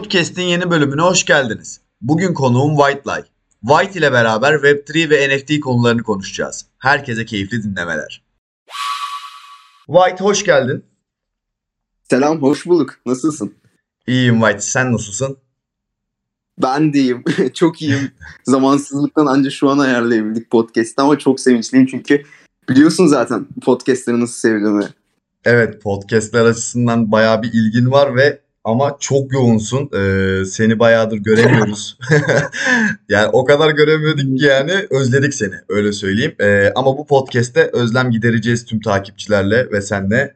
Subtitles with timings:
[0.00, 1.80] Bootcast'in yeni bölümüne hoş geldiniz.
[2.00, 3.24] Bugün konuğum Whiteley.
[3.60, 6.66] White ile beraber Web3 ve NFT konularını konuşacağız.
[6.78, 8.24] Herkese keyifli dinlemeler.
[9.86, 10.84] White hoş geldin.
[12.10, 12.96] Selam, hoş bulduk.
[13.06, 13.54] Nasılsın?
[14.06, 15.36] İyiyim White, sen nasılsın?
[16.62, 17.24] Ben de iyiyim.
[17.54, 18.12] çok iyiyim.
[18.44, 22.22] Zamansızlıktan ancak şu an ayarlayabildik podcast'ı ama çok sevinçliyim çünkü
[22.68, 24.88] biliyorsun zaten podcast'ları nasıl sevdiğimi.
[25.44, 29.90] Evet, podcast'ler açısından bayağı bir ilgin var ve ama çok yoğunsun.
[29.94, 31.98] Ee, seni bayağıdır göremiyoruz.
[33.08, 36.34] yani o kadar göremiyorduk ki yani özledik seni öyle söyleyeyim.
[36.40, 40.34] Ee, ama bu podcast'te özlem gidereceğiz tüm takipçilerle ve senle.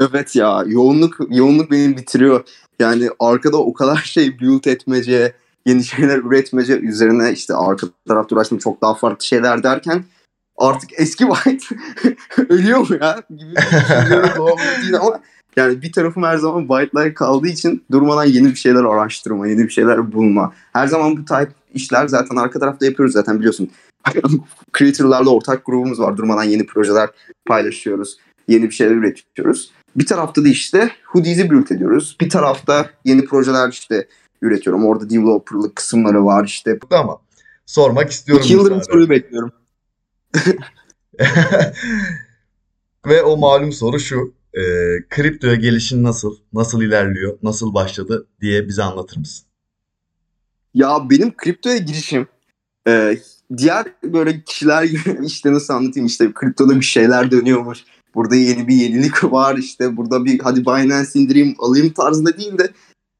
[0.00, 2.44] Evet ya yoğunluk yoğunluk beni bitiriyor.
[2.78, 5.32] Yani arkada o kadar şey build etmece,
[5.66, 10.04] yeni şeyler üretmece üzerine işte arka tarafta uğraştım çok daha farklı şeyler derken
[10.56, 11.76] artık eski White
[12.48, 13.54] ölüyor mu ya gibi
[15.00, 15.20] ama
[15.56, 19.70] yani bir tarafım her zaman White'lar kaldığı için durmadan yeni bir şeyler araştırma, yeni bir
[19.70, 20.52] şeyler bulma.
[20.72, 23.70] Her zaman bu type işler zaten arka tarafta yapıyoruz zaten biliyorsun.
[24.78, 26.16] Creator'larla ortak grubumuz var.
[26.16, 27.08] Durmadan yeni projeler
[27.46, 28.18] paylaşıyoruz.
[28.48, 29.72] Yeni bir şeyler üretiyoruz.
[29.96, 32.16] Bir tarafta da işte hoodies'i build ediyoruz.
[32.20, 34.08] Bir tarafta yeni projeler işte
[34.42, 34.86] üretiyorum.
[34.86, 36.78] Orada developer'lık kısımları var işte.
[36.90, 37.18] Ama
[37.66, 38.44] sormak istiyorum.
[38.44, 39.52] İki yıldır soruyu bekliyorum.
[43.06, 44.37] Ve o malum soru şu.
[44.54, 44.62] E,
[45.10, 46.36] kriptoya gelişin nasıl?
[46.52, 47.38] Nasıl ilerliyor?
[47.42, 49.46] Nasıl başladı diye bize anlatır mısın?
[50.74, 52.26] Ya benim kriptoya girişim
[52.88, 53.18] e,
[53.56, 57.78] diğer böyle kişiler gibi işte nasıl anlatayım işte kriptoda bir şeyler dönüyormuş
[58.14, 62.70] burada yeni bir yenilik var işte burada bir hadi Binance indireyim alayım tarzında değil de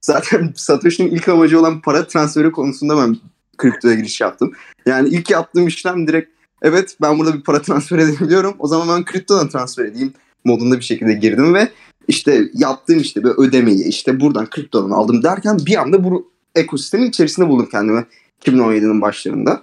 [0.00, 3.16] zaten Satoshi'nin ilk amacı olan para transferi konusunda ben
[3.58, 4.52] kriptoya giriş yaptım.
[4.86, 6.30] Yani ilk yaptığım işlem direkt
[6.62, 10.12] evet ben burada bir para transfer edebiliyorum o zaman ben kriptodan transfer edeyim
[10.48, 11.68] modunda bir şekilde girdim ve
[12.08, 17.48] işte yaptığım işte bir ödemeyi işte buradan kriptodan aldım derken bir anda bu ekosistemin içerisinde
[17.48, 18.06] buldum kendimi
[18.44, 19.62] 2017'nin başlarında.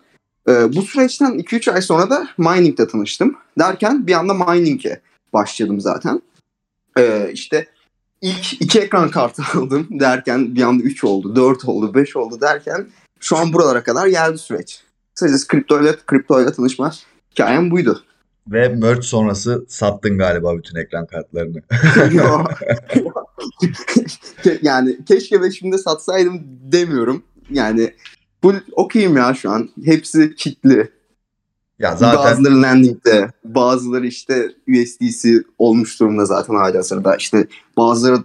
[0.50, 3.36] Ee, bu süreçten 2-3 ay sonra da mining'de tanıştım.
[3.60, 5.02] Derken bir anda mining'e
[5.34, 6.22] başladım zaten.
[6.98, 7.68] Ee, işte
[8.22, 12.88] ilk iki ekran kartı aldım derken bir anda 3 oldu, 4 oldu, 5 oldu derken
[13.20, 14.84] şu an buralara kadar geldi süreç.
[15.14, 16.92] Kısacası kripto ile, kripto ile tanışma
[17.32, 18.04] hikayem buydu.
[18.48, 21.62] Ve merge sonrası sattın galiba bütün ekran kartlarını.
[24.62, 26.42] yani keşke ve şimdi satsaydım
[26.72, 27.24] demiyorum.
[27.50, 27.94] Yani
[28.44, 29.70] bu okuyayım ya şu an.
[29.86, 30.92] Hepsi kitli.
[31.80, 32.24] Ya zaten...
[32.24, 37.16] Bazıları landing'de, bazıları işte USDC olmuş durumda zaten hala sırada.
[37.16, 38.18] İşte bazıları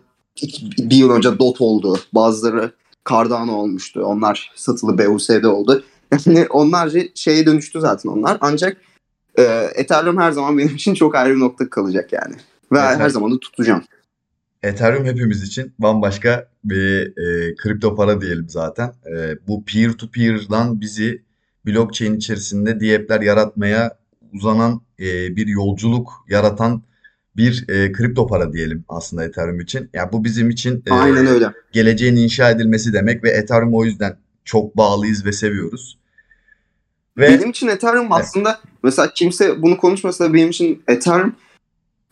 [0.79, 1.99] bir yıl önce DOT oldu.
[2.15, 2.73] Bazıları
[3.11, 4.03] Cardano olmuştu.
[4.05, 5.85] Onlar satılı BUSD oldu.
[6.27, 8.39] Yani onlarca şeye dönüştü zaten onlar.
[8.41, 8.77] Ancak
[9.41, 12.35] e, Ethereum her zaman benim için çok ayrı bir nokta kalacak yani.
[12.73, 13.01] Ve Ethereum.
[13.01, 13.83] her zaman da tutacağım.
[14.63, 18.93] Ethereum hepimiz için bambaşka bir e, kripto para diyelim zaten.
[19.17, 21.23] E, bu peer to peer'dan bizi
[21.67, 23.99] blockchain içerisinde diyepler yaratmaya
[24.33, 26.83] uzanan e, bir yolculuk yaratan
[27.37, 29.81] bir e, kripto para diyelim aslında Ethereum için.
[29.81, 31.53] Ya yani bu bizim için e, Aynen öyle.
[31.73, 35.99] geleceğin inşa edilmesi demek ve Ethereum o yüzden çok bağlıyız ve seviyoruz.
[37.19, 38.13] Ve benim için Ethereum evet.
[38.13, 41.35] aslında mesela kimse bunu konuşmasa da benim için Ethereum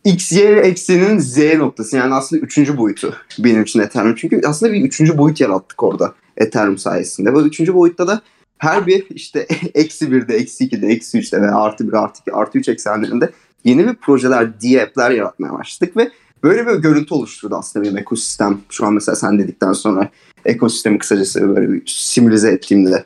[0.05, 1.97] X, Y ekseninin Z noktası.
[1.97, 4.15] Yani aslında üçüncü boyutu benim için Ethereum.
[4.15, 7.34] Çünkü aslında bir üçüncü boyut yarattık orada Ethereum sayesinde.
[7.34, 8.21] Ve üçüncü boyutta da
[8.59, 12.59] her bir işte eksi birde, eksi ikide, eksi üçte ve artı bir, artı iki, artı
[12.59, 13.31] üç eksenlerinde
[13.65, 16.11] yeni bir projeler, diye app'ler yaratmaya başladık ve
[16.43, 18.61] böyle bir görüntü oluşturdu aslında benim ekosistem.
[18.69, 20.11] Şu an mesela sen dedikten sonra
[20.45, 23.05] ekosistemi kısacası böyle bir simülize ettiğimde.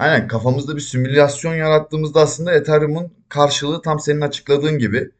[0.00, 5.10] Aynen kafamızda bir simülasyon yarattığımızda aslında Ethereum'un karşılığı tam senin açıkladığın gibi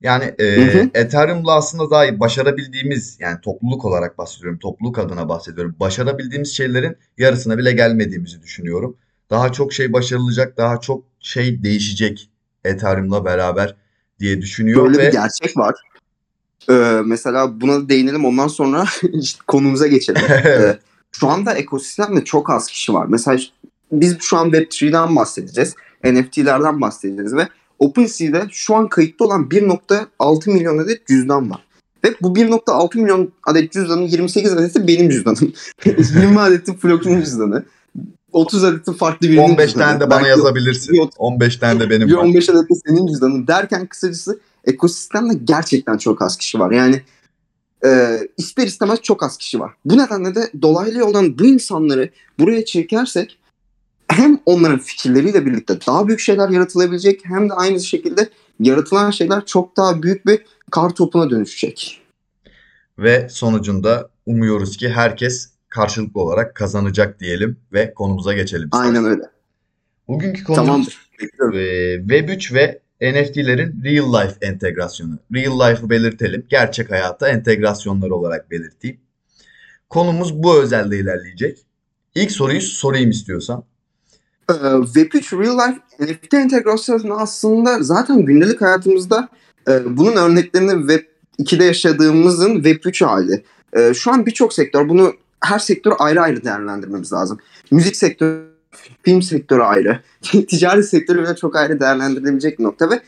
[0.00, 0.90] yani e, hı hı.
[0.94, 4.58] Ethereum'la aslında daha başarabildiğimiz yani topluluk olarak bahsediyorum.
[4.58, 5.76] Topluluk adına bahsediyorum.
[5.80, 8.96] Başarabildiğimiz şeylerin yarısına bile gelmediğimizi düşünüyorum.
[9.30, 12.30] Daha çok şey başarılacak, daha çok şey değişecek
[12.64, 13.76] Ethereum'la beraber
[14.20, 14.86] diye düşünüyorum.
[14.86, 15.06] Böyle ve...
[15.06, 15.74] bir gerçek var.
[16.70, 18.84] Ee, mesela buna değinelim ondan sonra
[19.46, 20.22] konumuza geçelim.
[20.30, 20.78] ee,
[21.20, 23.06] şu anda ekosistemde çok az kişi var.
[23.08, 23.38] Mesela
[23.92, 25.74] biz şu an Web3'den bahsedeceğiz.
[26.04, 27.48] NFT'lerden bahsedeceğiz ve
[27.78, 31.66] OpenSea'de şu an kayıtlı olan 1.6 milyon adet cüzdan var.
[32.04, 35.52] Ve bu 1.6 milyon adet cüzdanın 28 adeti benim cüzdanım.
[35.84, 37.64] 20 adeti Floki'nin cüzdanı.
[38.32, 39.84] 30 adeti farklı birinin 15 cüzdanı.
[39.84, 41.10] tane de bana Belki yazabilirsin.
[41.18, 42.22] 15 tane de benim var.
[42.22, 46.70] 15 adet de senin cüzdanın derken kısacası ekosistemde gerçekten çok az kişi var.
[46.70, 47.02] Yani
[47.84, 49.72] e, ister istemez çok az kişi var.
[49.84, 53.38] Bu nedenle de dolaylı yoldan bu insanları buraya çekersek
[54.16, 58.28] hem onların fikirleriyle birlikte daha büyük şeyler yaratılabilecek hem de aynı şekilde
[58.60, 62.02] yaratılan şeyler çok daha büyük bir kar topuna dönüşecek.
[62.98, 68.68] ve sonucunda umuyoruz ki herkes karşılıklı olarak kazanacak diyelim ve konumuza geçelim.
[68.72, 69.22] Aynen öyle.
[70.08, 70.98] Bugünkü konumuz Tamamdır.
[71.54, 75.18] E, Web3 ve NFT'lerin real life entegrasyonu.
[75.34, 76.46] Real life'ı belirtelim.
[76.48, 79.00] Gerçek hayata entegrasyonları olarak belirteyim.
[79.90, 81.58] Konumuz bu özelde ilerleyecek.
[82.14, 83.64] İlk soruyu sorayım istiyorsan.
[84.50, 89.28] Ee, Web3 Real Life NFT entegrasyonu aslında zaten gündelik hayatımızda
[89.68, 91.04] e, bunun örneklerini Web
[91.38, 93.44] 2'de yaşadığımızın Web3 hali.
[93.72, 97.38] E, şu an birçok sektör bunu her sektörü ayrı ayrı değerlendirmemiz lazım.
[97.70, 98.46] Müzik sektörü,
[99.02, 100.00] film sektörü ayrı.
[100.22, 103.00] Ticaret sektörü bile çok ayrı değerlendirilebilecek nokta ve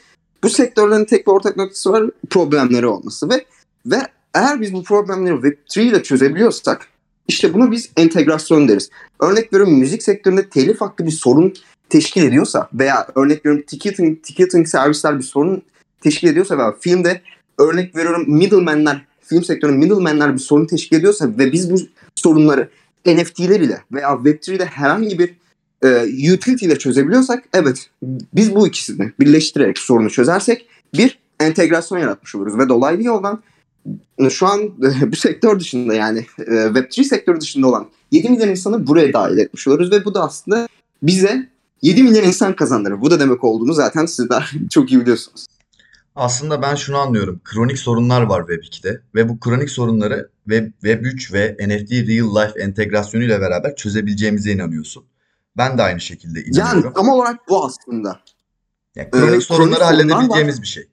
[0.42, 3.44] bu sektörlerin tek bir ortak noktası var problemleri olması ve
[3.86, 3.98] ve
[4.34, 6.86] eğer biz bu problemleri Web3 ile çözebiliyorsak
[7.28, 8.90] işte buna biz entegrasyon deriz.
[9.20, 11.54] Örnek veriyorum müzik sektöründe telif hakkı bir sorun
[11.88, 15.62] teşkil ediyorsa veya örnek veriyorum ticketing, ticketing servisler bir sorun
[16.00, 17.22] teşkil ediyorsa veya filmde
[17.58, 21.76] örnek veriyorum middlemanler, film sektöründe middlemanler bir sorun teşkil ediyorsa ve biz bu
[22.14, 22.68] sorunları
[23.06, 25.34] NFT'ler ile veya Web3 ile herhangi bir
[25.82, 27.90] e, utility ile çözebiliyorsak evet
[28.34, 33.42] biz bu ikisini birleştirerek sorunu çözersek bir entegrasyon yaratmış oluruz ve dolaylı yoldan
[34.30, 34.60] şu an
[35.12, 39.68] bu sektör dışında yani e, Web3 sektörü dışında olan 7 milyon insanı buraya dahil etmiş
[39.68, 40.68] oluruz ve bu da aslında
[41.02, 41.48] bize
[41.82, 43.00] 7 milyon insan kazandırır.
[43.00, 45.46] Bu da demek olduğunu zaten sizler çok iyi biliyorsunuz.
[46.16, 47.40] Aslında ben şunu anlıyorum.
[47.44, 53.40] Kronik sorunlar var Web2'de ve bu kronik sorunları Web, Web3 ve NFT Real Life entegrasyonuyla
[53.40, 55.04] beraber çözebileceğimize inanıyorsun.
[55.56, 56.82] Ben de aynı şekilde inanıyorum.
[56.84, 58.20] Yani tam olarak bu aslında.
[58.96, 60.88] Yani kronik Ee, sorunları kronik halledebileceğimiz bir şey.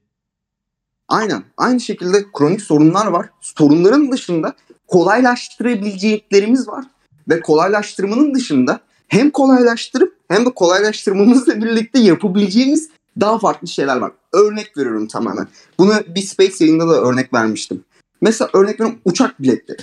[1.08, 1.44] Aynen.
[1.58, 3.30] Aynı şekilde kronik sorunlar var.
[3.42, 4.54] Sorunların dışında
[4.88, 6.86] kolaylaştırabileceklerimiz var.
[7.30, 14.12] Ve kolaylaştırmanın dışında hem kolaylaştırıp hem de kolaylaştırmamızla birlikte yapabileceğimiz daha farklı şeyler var.
[14.34, 15.48] Örnek veriyorum tamamen.
[15.80, 17.84] Bunu bir Space yayında da örnek vermiştim.
[18.22, 19.82] Mesela örnek veriyorum uçak biletleri.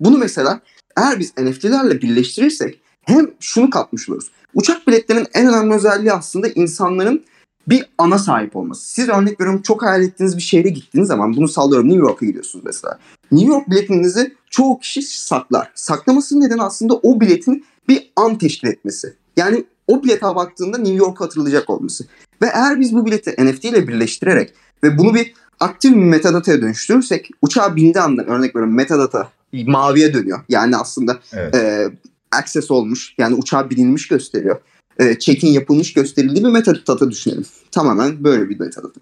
[0.00, 0.60] Bunu mesela
[0.96, 4.30] eğer biz NFT'lerle birleştirirsek hem şunu katmış oluruz.
[4.54, 7.24] Uçak biletlerinin en önemli özelliği aslında insanların
[7.68, 8.88] bir ana sahip olması.
[8.88, 12.64] Siz örnek veriyorum çok hayal ettiğiniz bir şehre gittiğiniz zaman bunu sallıyorum New York'a gidiyorsunuz
[12.64, 12.98] mesela.
[13.32, 15.70] New York biletinizi çoğu kişi saklar.
[15.74, 19.14] Saklamasının nedeni aslında o biletin bir an teşkil etmesi.
[19.36, 22.04] Yani o bilete baktığında New York'a hatırlayacak olması.
[22.42, 24.54] Ve eğer biz bu bileti NFT ile birleştirerek
[24.84, 30.40] ve bunu bir aktif metadata'ya dönüştürürsek uçağa bindiği anda örnek veriyorum metadata maviye dönüyor.
[30.48, 31.54] Yani aslında Evet.
[31.54, 31.90] e,
[32.32, 34.60] access olmuş yani uçağa binilmiş gösteriyor.
[34.98, 37.46] E, check-in yapılmış gösterildiği bir metadata düşünelim.
[37.70, 39.00] Tamamen böyle bir metadata.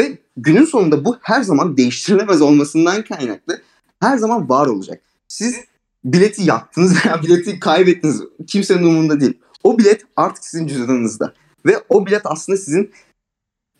[0.00, 3.62] Ve günün sonunda bu her zaman değiştirilemez olmasından kaynaklı
[4.00, 5.02] her zaman var olacak.
[5.28, 5.56] Siz
[6.04, 8.22] bileti yaktınız veya bileti kaybettiniz.
[8.46, 9.38] Kimsenin umurunda değil.
[9.64, 11.34] O bilet artık sizin cüzdanınızda.
[11.66, 12.92] Ve o bilet aslında sizin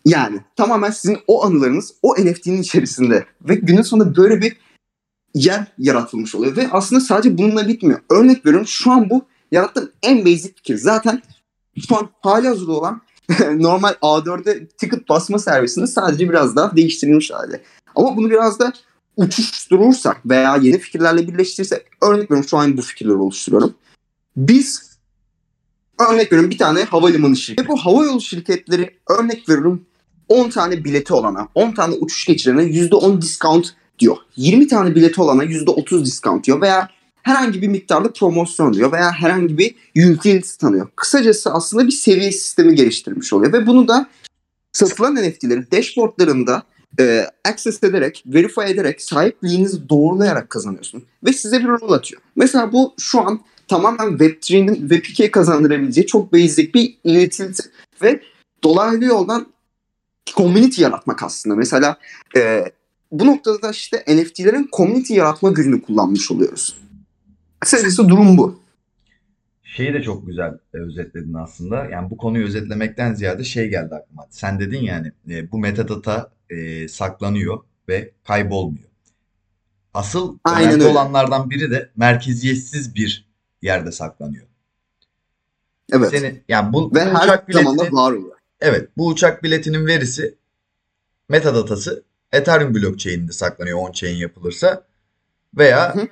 [0.05, 3.25] yani tamamen sizin o anılarınız o NFT'nin içerisinde.
[3.41, 4.57] Ve günün sonunda böyle bir
[5.33, 6.57] yer yaratılmış oluyor.
[6.57, 7.99] Ve aslında sadece bununla bitmiyor.
[8.09, 10.77] Örnek veriyorum şu an bu yarattığım en basic fikir.
[10.77, 11.21] Zaten
[11.87, 13.01] şu an hali hazırda olan
[13.55, 17.61] normal A4'e ticket basma servisinin sadece biraz daha değiştirilmiş hali.
[17.95, 18.73] Ama bunu biraz da
[19.17, 23.73] uçuşturursak veya yeni fikirlerle birleştirirsek örnek veriyorum şu an bu fikirleri oluşturuyorum.
[24.37, 24.93] Biz
[26.09, 27.67] örnek veriyorum bir tane havalimanı şirketi.
[27.67, 29.85] Bu havayolu şirketleri örnek veriyorum
[30.27, 34.17] 10 tane bileti olana, 10 tane uçuş geçirene %10 discount diyor.
[34.35, 36.89] 20 tane bileti olana %30 discount diyor veya
[37.23, 39.75] herhangi bir miktarda promosyon diyor veya herhangi bir
[40.11, 40.87] utility tanıyor.
[40.95, 44.09] Kısacası aslında bir seviye sistemi geliştirmiş oluyor ve bunu da
[44.71, 46.63] satılan NFT'leri dashboardlarında
[46.99, 51.03] e, access ederek, verify ederek, sahipliğinizi doğrulayarak kazanıyorsun.
[51.23, 52.21] Ve size bir rol atıyor.
[52.35, 57.61] Mesela bu şu an tamamen Web3'nin Web2'ye kazandırabileceği çok basic bir utility
[58.01, 58.21] ve
[58.63, 59.47] dolaylı yoldan
[60.35, 61.55] community yaratmak aslında.
[61.55, 61.97] Mesela
[62.37, 62.65] e,
[63.11, 66.75] bu noktada da işte NFT'lerin community yaratma gücünü kullanmış oluyoruz.
[67.63, 68.59] Kısacası durum bu.
[69.63, 71.85] Şeyi de çok güzel e, özetledin aslında.
[71.85, 74.27] Yani bu konuyu özetlemekten ziyade şey geldi aklıma.
[74.29, 78.89] Sen dedin yani e, bu metadata e, saklanıyor ve kaybolmuyor.
[79.93, 80.91] Asıl Aynen önemli öyle.
[80.93, 83.27] olanlardan biri de merkeziyetsiz bir
[83.61, 84.45] yerde saklanıyor.
[85.93, 86.09] Evet.
[86.09, 88.37] Seni yani bu, Ve bu her uçak biletinin var oluyor.
[88.61, 90.35] evet bu uçak biletinin verisi
[91.29, 94.83] metadatası Ethereum blockchain'inde saklanıyor on-chain yapılırsa
[95.57, 96.07] veya Hı hı.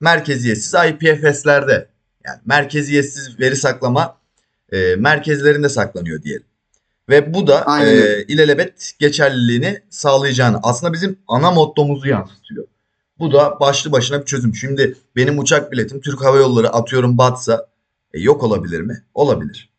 [0.00, 1.88] Merkeziyetsiz IPFS'lerde
[2.26, 4.16] yani merkeziyetsiz veri saklama
[4.72, 6.46] e, merkezlerinde saklanıyor diyelim.
[7.08, 12.66] Ve bu da Aynen e, ilelebet geçerliliğini sağlayacağını aslında bizim ana mottomuzu yansıtıyor.
[13.18, 14.54] Bu da başlı başına bir çözüm.
[14.54, 17.66] Şimdi benim uçak biletim Türk Hava Yolları atıyorum batsa
[18.14, 19.02] e, yok olabilir mi?
[19.14, 19.70] Olabilir.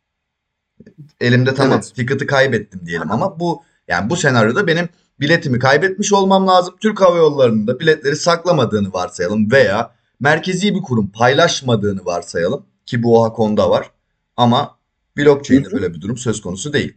[1.22, 1.96] Elimde tamam Evet.
[1.96, 6.76] ticket'ı kaybettim diyelim ama bu yani bu senaryoda benim biletimi kaybetmiş olmam lazım.
[6.80, 13.24] Türk Hava Yolları'nın da biletleri saklamadığını varsayalım veya merkezi bir kurum paylaşmadığını varsayalım ki bu
[13.24, 13.92] Hakon'da var.
[14.38, 14.78] Ama
[15.18, 16.94] blockchain'de böyle bir durum söz konusu değil.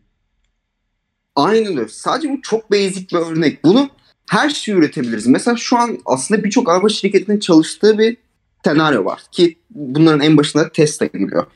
[1.36, 1.88] Aynen öyle.
[1.88, 3.64] Sadece bu çok basic bir örnek.
[3.64, 3.90] Bunu
[4.30, 5.26] her şeyi üretebiliriz.
[5.26, 8.16] Mesela şu an aslında birçok araba şirketinin çalıştığı bir
[8.64, 11.46] senaryo var ki bunların en başında Tesla geliyor.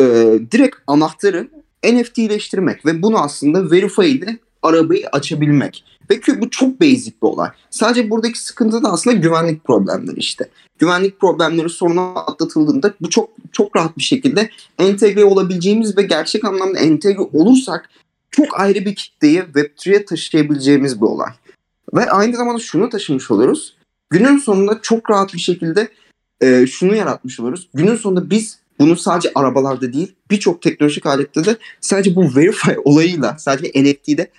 [0.00, 1.48] Ee, direkt anahtarı
[1.84, 5.84] NFT'leştirmek ve bunu aslında Verify ile arabayı açabilmek.
[6.10, 7.50] Ve ki bu çok basic bir olay.
[7.70, 10.48] Sadece buradaki sıkıntı da aslında güvenlik problemleri işte.
[10.78, 16.78] Güvenlik problemleri soruna atlatıldığında bu çok çok rahat bir şekilde entegre olabileceğimiz ve gerçek anlamda
[16.78, 17.90] entegre olursak
[18.30, 21.30] çok ayrı bir kitleyi Web3'ye taşıyabileceğimiz bir olay.
[21.94, 23.76] Ve aynı zamanda şunu taşımış oluyoruz.
[24.10, 25.88] Günün sonunda çok rahat bir şekilde
[26.40, 27.68] e, şunu yaratmış oluruz.
[27.74, 33.36] Günün sonunda biz bunu sadece arabalarda değil birçok teknolojik alette de sadece bu verify olayıyla
[33.38, 34.30] sadece NFT'de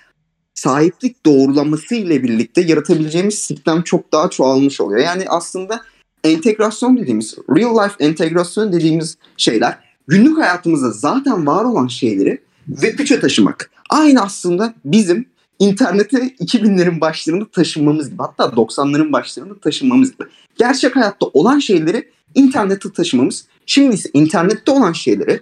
[0.56, 5.00] sahiplik doğrulaması ile birlikte yaratabileceğimiz sistem çok daha çoğalmış oluyor.
[5.00, 5.82] Yani aslında
[6.24, 13.20] entegrasyon dediğimiz, real life entegrasyon dediğimiz şeyler günlük hayatımızda zaten var olan şeyleri web 3'e
[13.20, 13.70] taşımak.
[13.90, 15.26] Aynı aslında bizim
[15.58, 20.24] internete 2000'lerin başlarında taşınmamız gibi hatta 90'ların başlarında taşınmamız gibi.
[20.58, 25.40] Gerçek hayatta olan şeyleri internete taşımamız şimdi ise internette olan şeyleri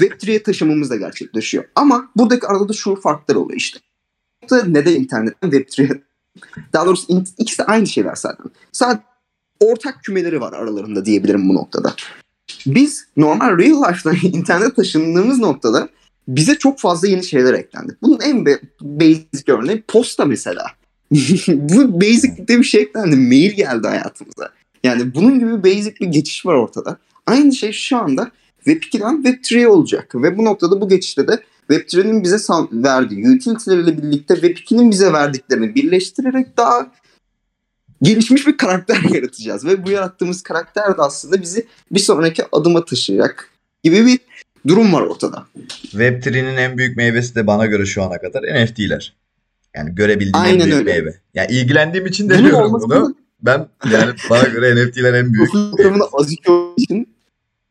[0.00, 1.64] Web3'ye taşımamız da gerçekleşiyor.
[1.74, 3.78] Ama buradaki arada da şu farklar oluyor işte.
[4.66, 5.88] Neden internetten Web3'ye
[6.72, 8.46] daha doğrusu ikisi de aynı şeyler zaten.
[8.72, 9.02] Sadece
[9.60, 11.94] ortak kümeleri var aralarında diyebilirim bu noktada.
[12.66, 15.88] Biz normal real life'dan internet taşındığımız noktada
[16.28, 17.96] bize çok fazla yeni şeyler eklendi.
[18.02, 18.46] Bunun en
[18.80, 20.66] basic örneği posta mesela.
[21.50, 23.16] Bu basic bir şey eklendi.
[23.16, 24.50] Mail geldi hayatımıza.
[24.84, 26.98] Yani bunun gibi basic bir geçiş var ortada.
[27.26, 28.30] Aynı şey şu anda
[28.66, 30.14] Web2'den Web3'ye olacak.
[30.14, 31.40] Ve bu noktada bu geçişte de
[31.70, 32.36] Web3'nin bize
[32.72, 36.92] verdiği utility'leriyle birlikte Web2'nin bize verdiklerini birleştirerek daha
[38.02, 39.64] gelişmiş bir karakter yaratacağız.
[39.64, 43.50] Ve bu yarattığımız karakter de aslında bizi bir sonraki adıma taşıyacak
[43.84, 44.18] gibi bir
[44.66, 45.46] durum var ortada.
[45.84, 49.16] Web3'nin en büyük meyvesi de bana göre şu ana kadar NFT'ler.
[49.76, 50.92] Yani görebildiğim Aynen en büyük öyle.
[50.92, 51.14] meyve.
[51.34, 52.82] Yani ilgilendiğim için demiyorum bunu.
[52.82, 53.14] bunu.
[53.42, 55.52] Ben yani bana göre NFT'ler en büyük.
[55.52, 57.15] Fotoğrafında Azuki için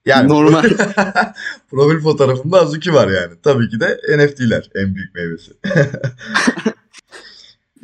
[0.05, 0.63] yani normal.
[1.71, 3.33] profil fotoğrafımda Azuki var yani.
[3.43, 5.51] Tabii ki de NFT'ler en büyük meyvesi.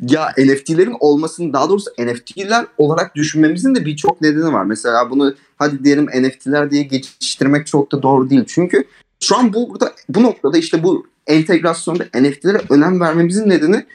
[0.08, 4.64] ya NFT'lerin olmasının daha doğrusu NFT'ler olarak düşünmemizin de birçok nedeni var.
[4.64, 8.44] Mesela bunu hadi diyelim NFT'ler diye geçiştirmek çok da doğru değil.
[8.46, 8.84] Çünkü
[9.20, 13.86] şu an bu burada bu noktada işte bu entegrasyonda NFT'lere önem vermemizin nedeni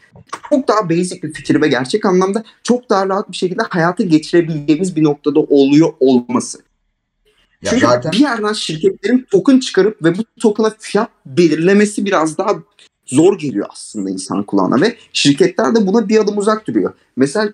[0.49, 4.95] çok daha basic bir fikir ve gerçek anlamda çok daha rahat bir şekilde hayata geçirebileceğimiz
[4.95, 6.66] bir noktada oluyor olması.
[7.61, 8.11] Ya Çünkü zaten...
[8.11, 12.51] bir yerden şirketlerin token çıkarıp ve bu token'a fiyat belirlemesi biraz daha
[13.05, 16.93] zor geliyor aslında insan kulağına ve şirketler de buna bir adım uzak duruyor.
[17.15, 17.53] Mesela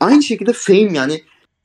[0.00, 1.22] aynı şekilde fame yani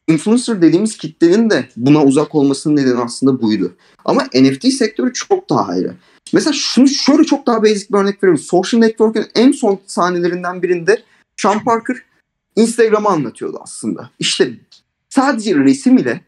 [0.08, 3.76] influencer dediğimiz kitlenin de buna uzak olmasının nedeni aslında buydu.
[4.06, 5.94] Ama NFT sektörü çok daha ayrı.
[6.34, 8.44] Mesela şunu şöyle çok daha basic bir örnek veriyorum.
[8.44, 11.04] Social Network'ün en son sahnelerinden birinde
[11.38, 11.98] Sean Parker
[12.56, 14.10] Instagram'ı anlatıyordu aslında.
[14.20, 14.54] İşte
[15.10, 16.22] sadece resim ile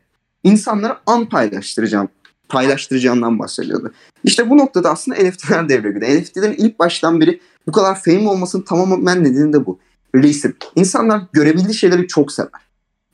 [0.48, 2.10] insanlara an paylaştıracağım
[2.50, 3.92] paylaştıracağından bahsediyordu.
[4.24, 6.22] İşte bu noktada aslında NFT'ler devreye giriyor.
[6.22, 9.80] NFT'lerin ilk baştan beri bu kadar fame olmasının tamamen nedeni de bu.
[10.16, 10.56] Resim.
[10.76, 12.50] İnsanlar görebildiği şeyleri çok sever.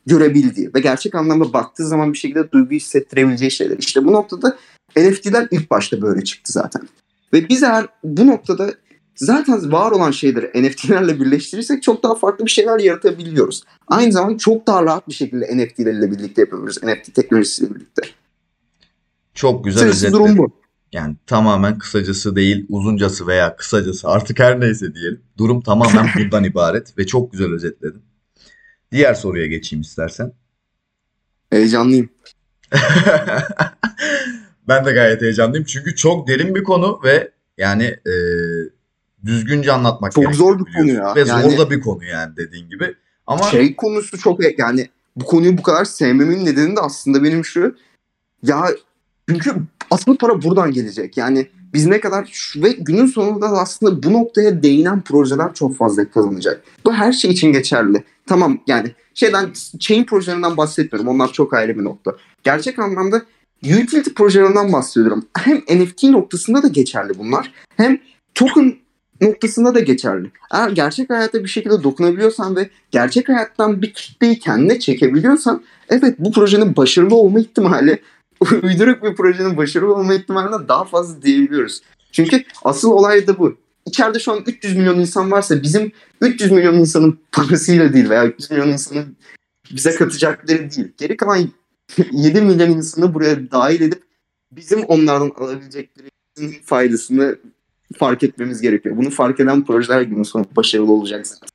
[0.05, 3.77] Görebildiği ve gerçek anlamda baktığı zaman bir şekilde duygu hissettirebileceği şeyler.
[3.77, 4.57] İşte bu noktada
[4.95, 6.81] NFT'ler ilk başta böyle çıktı zaten.
[7.33, 8.73] Ve biz eğer bu noktada
[9.15, 13.63] zaten var olan şeyleri NFT'lerle birleştirirsek çok daha farklı bir şeyler yaratabiliyoruz.
[13.87, 16.83] Aynı zamanda çok daha rahat bir şekilde NFT'lerle birlikte yapıyoruz.
[16.83, 18.01] NFT teknolojisiyle birlikte.
[19.33, 20.13] Çok güzel özetledin.
[20.13, 20.51] durum bu.
[20.91, 25.21] Yani tamamen kısacası değil uzuncası veya kısacası artık her neyse diyelim.
[25.37, 28.01] Durum tamamen bundan ibaret ve çok güzel özetledin.
[28.91, 30.33] Diğer soruya geçeyim istersen.
[31.49, 32.09] Heyecanlıyım.
[34.67, 38.13] ben de gayet heyecanlıyım çünkü çok derin bir konu ve yani e,
[39.25, 41.15] düzgünce anlatmak çok zor bir konu ya.
[41.15, 42.95] Ve yani, zor da bir konu yani dediğin gibi.
[43.27, 47.75] Ama şey konusu çok yani bu konuyu bu kadar sevmemin nedeni de aslında benim şu
[48.43, 48.67] ya
[49.29, 49.55] çünkü
[49.91, 51.17] asıl para buradan gelecek.
[51.17, 56.09] Yani biz ne kadar ve günün sonunda da aslında bu noktaya değinen projeler çok fazla
[56.09, 56.63] kazanacak.
[56.85, 58.03] Bu her şey için geçerli.
[58.25, 61.11] Tamam yani şeyden chain projelerinden bahsetmiyorum.
[61.15, 62.15] Onlar çok ayrı bir nokta.
[62.43, 63.21] Gerçek anlamda
[63.63, 65.25] utility projelerinden bahsediyorum.
[65.37, 67.53] Hem NFT noktasında da geçerli bunlar.
[67.77, 67.99] Hem
[68.35, 68.75] token
[69.23, 70.31] noktasında da geçerli.
[70.51, 76.31] Eğer gerçek hayatta bir şekilde dokunabiliyorsan ve gerçek hayattan bir kitleyi kendine çekebiliyorsan evet bu
[76.31, 78.01] projenin başarılı olma ihtimali
[78.63, 81.81] uyduruk bir projenin başarılı olma ihtimaline daha fazla diyebiliyoruz.
[82.11, 83.57] Çünkü asıl olay da bu.
[83.85, 88.51] içeride şu an 300 milyon insan varsa bizim 300 milyon insanın parasıyla değil veya 300
[88.51, 89.17] milyon insanın
[89.71, 90.91] bize katacakları değil.
[90.97, 91.49] Geri kalan
[92.11, 94.03] 7 milyon insanı buraya dahil edip
[94.51, 97.37] bizim onlardan alabileceklerimizin faydasını
[97.93, 98.97] fark etmemiz gerekiyor.
[98.97, 101.47] Bunu fark eden projeler günün sonunda başarılı olacak zaten.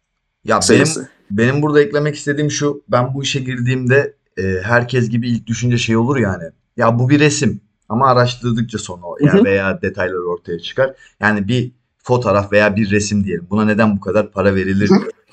[0.45, 0.87] Ya benim,
[1.31, 2.83] benim burada eklemek istediğim şu.
[2.89, 6.45] Ben bu işe girdiğimde e, herkes gibi ilk düşünce şey olur yani.
[6.77, 7.61] Ya bu bir resim.
[7.89, 10.95] Ama araştırdıkça sonra yani veya detaylar ortaya çıkar.
[11.21, 13.47] Yani bir fotoğraf veya bir resim diyelim.
[13.51, 14.91] Buna neden bu kadar para verilir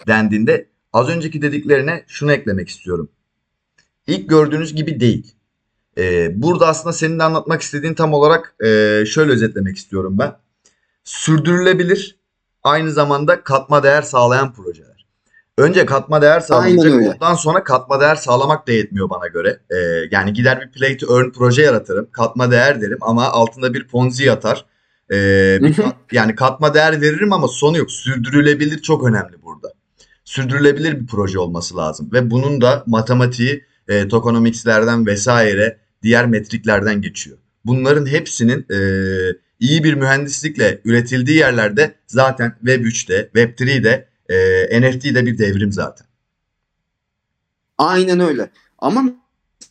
[0.07, 3.09] dendiğinde az önceki dediklerine şunu eklemek istiyorum.
[4.07, 5.35] İlk gördüğünüz gibi değil.
[5.97, 8.67] Ee, burada aslında senin de anlatmak istediğin tam olarak e,
[9.05, 10.35] şöyle özetlemek istiyorum ben.
[11.05, 12.19] Sürdürülebilir,
[12.63, 15.05] aynı zamanda katma değer sağlayan projeler.
[15.57, 19.59] Önce katma değer sağlanacak, ondan sonra katma değer sağlamak da yetmiyor bana göre.
[19.69, 19.75] Ee,
[20.11, 24.23] yani gider bir play to earn proje yaratırım, katma değer derim ama altında bir ponzi
[24.23, 24.65] yatar.
[25.11, 27.91] Ee, bir kat, yani katma değer veririm ama sonu yok.
[27.91, 29.73] Sürdürülebilir çok önemli burada.
[30.23, 37.37] Sürdürülebilir bir proje olması lazım ve bunun da matematiği e, tokenomics'lerden vesaire diğer metriklerden geçiyor.
[37.65, 38.79] Bunların hepsinin e,
[39.59, 46.07] iyi bir mühendislikle üretildiği yerlerde zaten Web 3'te, Web 3'de, e, NFT'de bir devrim zaten.
[47.77, 48.49] Aynen öyle.
[48.79, 49.03] Ama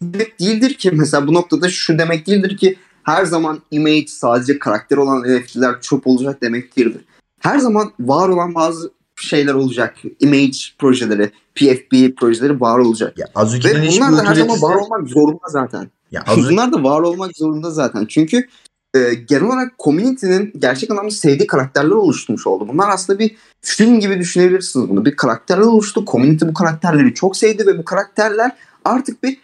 [0.03, 4.97] demek değildir ki mesela bu noktada şu demek değildir ki her zaman image sadece karakter
[4.97, 7.05] olan NFT'ler çöp olacak demek değildir.
[7.41, 9.97] Her zaman var olan bazı şeyler olacak.
[10.21, 13.19] Image projeleri, PFP projeleri var olacak.
[13.19, 15.91] Ya, Ve bunlar da her zaman var olmak zorunda zaten.
[16.11, 16.51] Ya, Azuki...
[16.51, 18.07] bunlar da var olmak zorunda zaten.
[18.07, 18.49] Çünkü
[18.95, 22.69] e, genel olarak community'nin gerçek anlamda sevdiği karakterler oluşturmuş oldu.
[22.69, 25.05] Bunlar aslında bir film gibi düşünebilirsiniz bunu.
[25.05, 26.05] Bir karakterler oluştu.
[26.07, 28.53] Community bu karakterleri çok sevdi ve bu karakterler
[28.85, 29.39] artık bir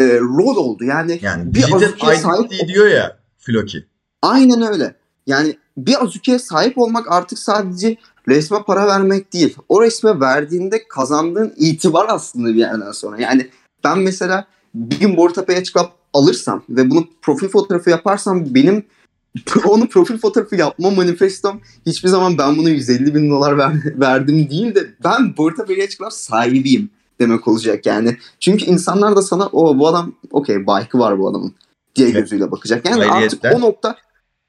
[0.00, 0.84] e, rol oldu.
[0.84, 3.84] Yani, yani bir Azuki'ye sahip diyor ya Floki.
[4.22, 4.94] Aynen öyle.
[5.26, 7.96] Yani bir Azuki'ye sahip olmak artık sadece
[8.28, 9.56] resme para vermek değil.
[9.68, 13.20] O resme verdiğinde kazandığın itibar aslında bir yerden sonra.
[13.20, 13.50] Yani
[13.84, 18.84] ben mesela bir gün Bortapa'ya çıkıp alırsam ve bunu profil fotoğrafı yaparsam benim
[19.64, 24.74] onu profil fotoğrafı yapma manifestom hiçbir zaman ben bunu 150 bin dolar ver, verdim değil
[24.74, 26.90] de ben Bortapa'ya çıkıp sahibiyim
[27.20, 28.16] demek olacak yani.
[28.40, 31.54] Çünkü insanlar da sana o bu adam okey bike'ı var bu adamın
[31.96, 32.88] diye gözüyle bakacak.
[32.88, 33.48] Yani Ayrıyetten.
[33.48, 33.96] artık o nokta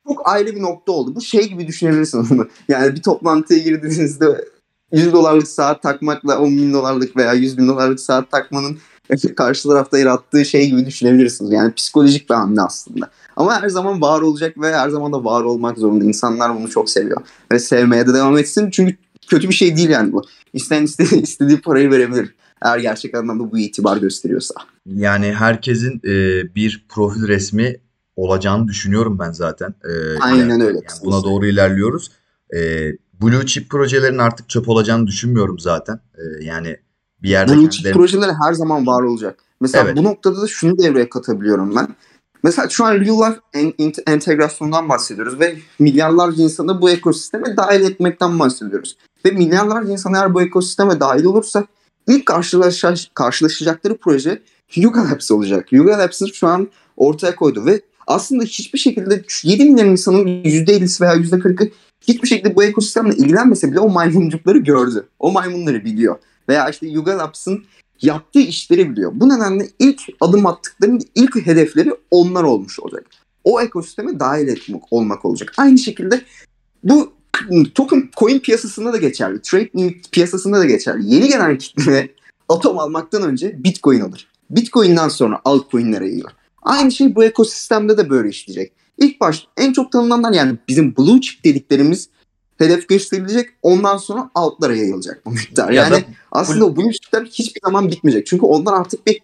[0.08, 1.16] çok ayrı bir nokta oldu.
[1.16, 2.48] Bu şey gibi düşünebilirsin onu.
[2.68, 4.46] Yani bir toplantıya girdiğinizde
[4.92, 8.78] 100 dolarlık saat takmakla 10 bin dolarlık veya 100 bin dolarlık saat takmanın
[9.36, 11.52] karşı tarafta yarattığı şey gibi düşünebilirsiniz.
[11.52, 13.10] Yani psikolojik bir hamle aslında.
[13.36, 16.06] Ama her zaman var olacak ve her zaman da var olmak zorunda.
[16.06, 17.22] İnsanlar bunu çok seviyor.
[17.52, 18.70] Ve sevmeye de devam etsin.
[18.72, 20.24] Çünkü kötü bir şey değil yani bu.
[20.54, 22.36] İsteyen istediği, istediği parayı verebilir.
[22.62, 24.56] Eğer gerçek anlamda bu itibar gösteriyorsa.
[24.86, 26.16] Yani herkesin e,
[26.56, 27.76] bir profil resmi
[28.16, 29.76] olacağını düşünüyorum ben zaten.
[29.84, 30.78] Ee, Aynen yani, öyle.
[30.78, 32.12] Yani buna doğru ilerliyoruz.
[32.56, 32.92] Ee,
[33.22, 36.00] Blue Chip projelerin artık çöp olacağını düşünmüyorum zaten.
[36.18, 36.78] Ee, yani
[37.24, 39.40] bir yerde Blue Chip projeleri her zaman var olacak.
[39.62, 39.98] Mesela evet.
[39.98, 41.88] bu noktada da şunu devreye katabiliyorum ben.
[42.44, 48.40] Mesela şu an real life en, entegrasyondan bahsediyoruz ve milyarlarca insanı bu ekosisteme dahil etmekten
[48.40, 48.98] bahsediyoruz.
[49.26, 51.66] Ve milyarlarca insan eğer bu ekosisteme dahil olursa
[52.08, 52.26] ilk
[53.14, 54.42] karşılaşacakları proje
[54.76, 55.74] Yuga Labs olacak.
[55.74, 61.16] Yuga Labs'ın şu an ortaya koydu ve aslında hiçbir şekilde 7 milyon insanın %50'si veya
[61.16, 65.08] %40'ı hiçbir şekilde bu ekosistemle ilgilenmese bile o maymuncukları gördü.
[65.20, 66.16] O maymunları biliyor.
[66.50, 67.66] Veya işte Yuga Labs'ın
[68.02, 69.12] yaptığı işleri biliyor.
[69.16, 73.06] Bu nedenle ilk adım attıklarının ilk hedefleri onlar olmuş olacak.
[73.44, 75.54] O ekosisteme dahil etmek olmak olacak.
[75.58, 76.22] Aynı şekilde
[76.84, 77.14] bu
[77.76, 79.42] token coin piyasasında da geçerli.
[79.42, 81.16] Trade piyasasında da geçerli.
[81.16, 82.10] Yeni gelen kitle
[82.50, 84.28] atom almaktan önce bitcoin alır.
[84.50, 86.32] Bitcoin'den sonra altcoin'lere yiyor.
[86.62, 88.74] Aynı şey bu ekosistemde de böyle işleyecek.
[88.98, 92.10] İlk baş en çok tanınanlar yani bizim blue chip dediklerimiz
[92.58, 93.50] hedef gösterilecek.
[93.62, 95.72] Ondan sonra altlara yayılacak bu miktar.
[95.72, 98.28] Yani ya aslında blue chipler hiçbir zaman bitmeyecek.
[98.28, 99.22] Çünkü onlar artık bir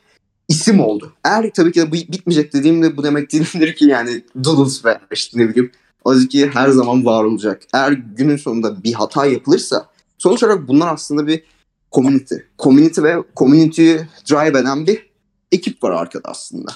[0.50, 1.14] isim oldu.
[1.24, 5.40] Eğer tabii ki de bu bitmeyecek dediğimde bu demek değildir ki yani Doodles ve işte
[5.40, 5.72] ne bileyim
[6.06, 7.62] Azuki her zaman var olacak.
[7.74, 11.44] Eğer günün sonunda bir hata yapılırsa sonuç olarak bunlar aslında bir
[11.92, 12.36] community.
[12.60, 15.10] Community ve community'yi drive eden bir
[15.52, 16.72] ekip var arkada aslında.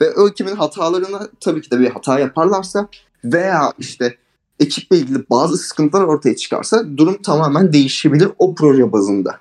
[0.00, 2.88] Ve o ekibin hatalarını tabii ki de bir hata yaparlarsa
[3.24, 4.16] veya işte
[4.62, 9.40] ekiple ilgili bazı sıkıntılar ortaya çıkarsa durum tamamen değişebilir o proje bazında.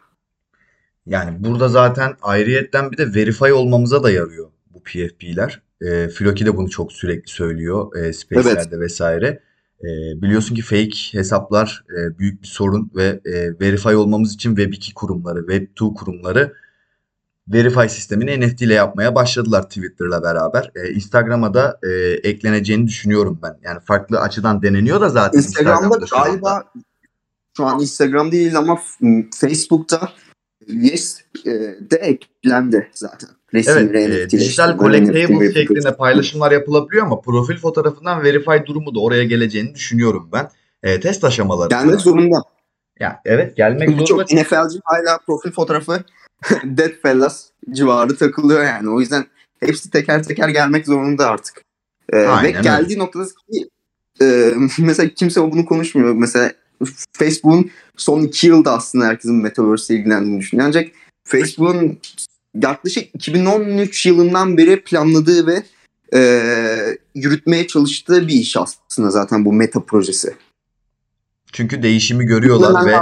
[1.05, 5.61] Yani burada zaten ayrıyetten bir de verify olmamıza da yarıyor bu PFP'ler.
[5.81, 8.79] E, Floki de bunu çok sürekli söylüyor e, Space'lerde evet.
[8.79, 9.39] vesaire.
[9.83, 14.93] E, biliyorsun ki fake hesaplar e, büyük bir sorun ve e, verify olmamız için Web2
[14.93, 16.53] kurumları, Web2 kurumları
[17.47, 20.71] Verify sistemini NFT ile yapmaya başladılar Twitter'la beraber.
[20.75, 21.89] Ee, Instagram'a da e,
[22.29, 23.57] ekleneceğini düşünüyorum ben.
[23.63, 26.63] Yani farklı açıdan deneniyor da zaten Instagram'da, Instagram'da galiba
[27.57, 28.79] şu an Instagram değil ama
[29.35, 30.11] Facebook'ta
[30.67, 31.49] Yes e,
[31.91, 33.29] de eklendi zaten.
[33.53, 39.23] Resimleri, evet, e, dijital collectible şeklinde paylaşımlar yapılabiliyor ama profil fotoğrafından verify durumu da oraya
[39.23, 40.49] geleceğini düşünüyorum ben.
[40.83, 41.69] E, test aşamaları.
[41.69, 42.37] Gelmek zorunda.
[42.99, 44.05] Ya evet gelmek zorunda.
[44.05, 46.03] Çok NFL'ci hala profil fotoğrafı
[46.63, 48.89] Dead Fellas civarı takılıyor yani.
[48.89, 49.25] O yüzden
[49.59, 51.63] hepsi teker teker gelmek zorunda artık.
[52.13, 53.69] Ee, Aynen, ve geldiği noktada ki
[54.21, 56.13] e, mesela kimse bunu konuşmuyor.
[56.13, 56.53] Mesela
[57.13, 60.67] Facebook'un son iki yılda aslında herkesin Metaverse ile ilgilendiğini düşünüyor.
[60.67, 60.87] Ancak
[61.23, 61.99] Facebook'un
[62.61, 65.63] yaklaşık 2013 yılından beri planladığı ve
[66.13, 70.35] e, yürütmeye çalıştığı bir iş aslında zaten bu meta projesi.
[71.51, 72.95] Çünkü değişimi görüyorlar ve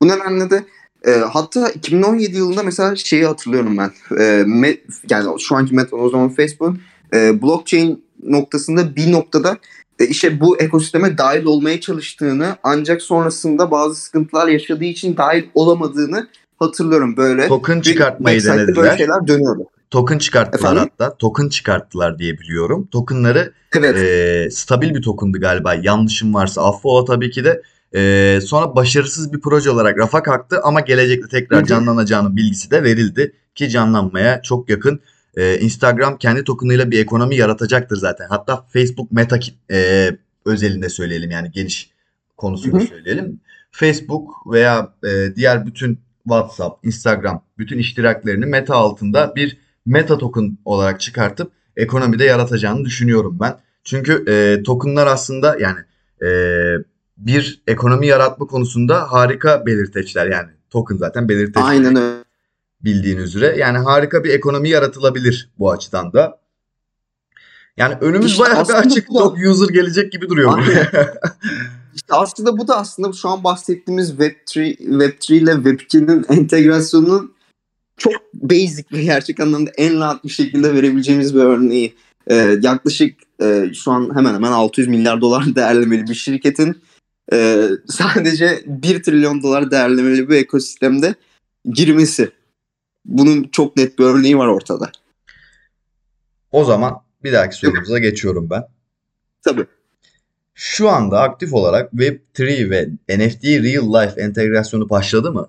[0.00, 0.64] bu nedenle de
[1.06, 3.90] e, hatta 2017 yılında mesela şeyi hatırlıyorum ben.
[4.18, 6.76] E, met, yani şu anki meta o zaman Facebook
[7.14, 9.58] e, blockchain noktasında bir noktada
[9.98, 16.28] e, işte bu ekosisteme dahil olmaya çalıştığını ancak sonrasında bazı sıkıntılar yaşadığı için dahil olamadığını
[16.58, 17.48] hatırlıyorum böyle.
[17.48, 18.76] Token çıkartmayı denediler.
[18.76, 19.64] Böyle şeyler dönüyordu.
[19.90, 20.90] Token çıkarttılar Efendim?
[20.98, 21.16] hatta.
[21.16, 22.88] Token çıkarttılar diye biliyorum.
[22.92, 23.96] Tokenları evet.
[23.96, 25.74] e, stabil bir tokendı galiba.
[25.74, 27.62] Yanlışım varsa affola tabii ki de.
[27.94, 33.32] E, sonra başarısız bir proje olarak rafa kalktı ama gelecekte tekrar canlanacağının bilgisi de verildi.
[33.54, 35.00] Ki canlanmaya çok yakın.
[35.36, 38.26] E, Instagram kendi tokenıyla bir ekonomi yaratacaktır zaten.
[38.28, 39.38] Hatta Facebook Meta
[39.70, 40.10] e,
[40.44, 41.90] özelinde söyleyelim yani geniş
[42.36, 43.40] konusunu söyleyelim.
[43.70, 51.00] Facebook veya e, diğer bütün WhatsApp, Instagram bütün iştiraklerini Meta altında bir Meta token olarak
[51.00, 53.56] çıkartıp ekonomide yaratacağını düşünüyorum ben.
[53.84, 55.78] Çünkü e, tokenlar aslında yani
[56.22, 56.28] e,
[57.16, 61.62] bir ekonomi yaratma konusunda harika belirteçler yani token zaten belirteç.
[61.62, 62.24] Aynen öyle.
[62.80, 66.40] Bildiğin üzere yani harika bir ekonomi yaratılabilir bu açıdan da.
[67.76, 69.08] Yani önümüz işte bayağı bir açık.
[69.08, 69.18] Da...
[69.18, 70.58] Çok user gelecek gibi duruyor.
[71.94, 77.34] İşte aslında bu da aslında şu an bahsettiğimiz Web3, Web3 ile Web2'nin entegrasyonunun
[77.96, 81.94] çok basic ve gerçek anlamda en rahat bir şekilde verebileceğimiz bir örneği.
[82.26, 86.82] Ee, yaklaşık e, şu an hemen hemen 600 milyar dolar değerlemeli bir şirketin
[87.32, 91.14] e, sadece 1 trilyon dolar değerlemeli bir ekosistemde
[91.64, 92.30] girmesi.
[93.04, 94.90] Bunun çok net bir örneği var ortada.
[96.52, 98.62] O zaman bir dahaki sorumuza geçiyorum ben.
[99.42, 99.66] Tabii.
[100.54, 105.48] Şu anda aktif olarak Web3 ve NFT Real Life entegrasyonu başladı mı?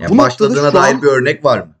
[0.00, 1.74] Yani başladığına dair an, bir örnek var mı?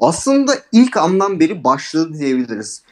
[0.00, 2.82] Aslında ilk andan beri başladı diyebiliriz.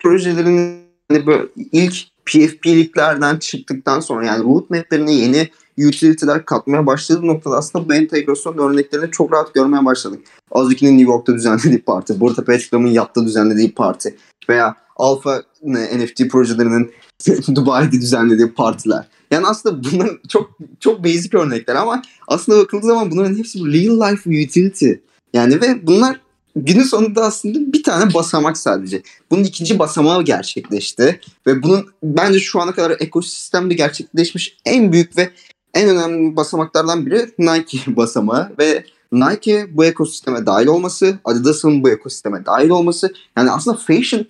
[0.00, 7.88] Projelerin hani böyle ilk PFP'liklerden çıktıktan sonra yani roadmap'lerine yeni utility'ler katmaya başladığı noktada aslında
[7.88, 10.20] bu entegrasyon örneklerini çok rahat görmeye başladık.
[10.50, 14.16] Azuki'nin New York'ta düzenlediği parti, Burta Petrikram'ın yatta düzenlediği parti
[14.48, 16.92] veya Alpha NFT projelerinin
[17.54, 19.08] Dubai'de düzenlediği partiler.
[19.30, 24.30] Yani aslında bunlar çok çok basic örnekler ama aslında bakıldığı zaman bunların hepsi real life
[24.44, 24.92] utility.
[25.34, 26.20] Yani ve bunlar
[26.56, 29.02] günün sonunda aslında bir tane basamak sadece.
[29.30, 35.30] Bunun ikinci basamağı gerçekleşti ve bunun bence şu ana kadar ekosistemde gerçekleşmiş en büyük ve
[35.74, 42.46] en önemli basamaklardan biri Nike basamağı ve Nike bu ekosisteme dahil olması, Adidas'ın bu ekosisteme
[42.46, 44.26] dahil olması yani aslında fashion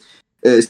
[0.46, 0.60] e,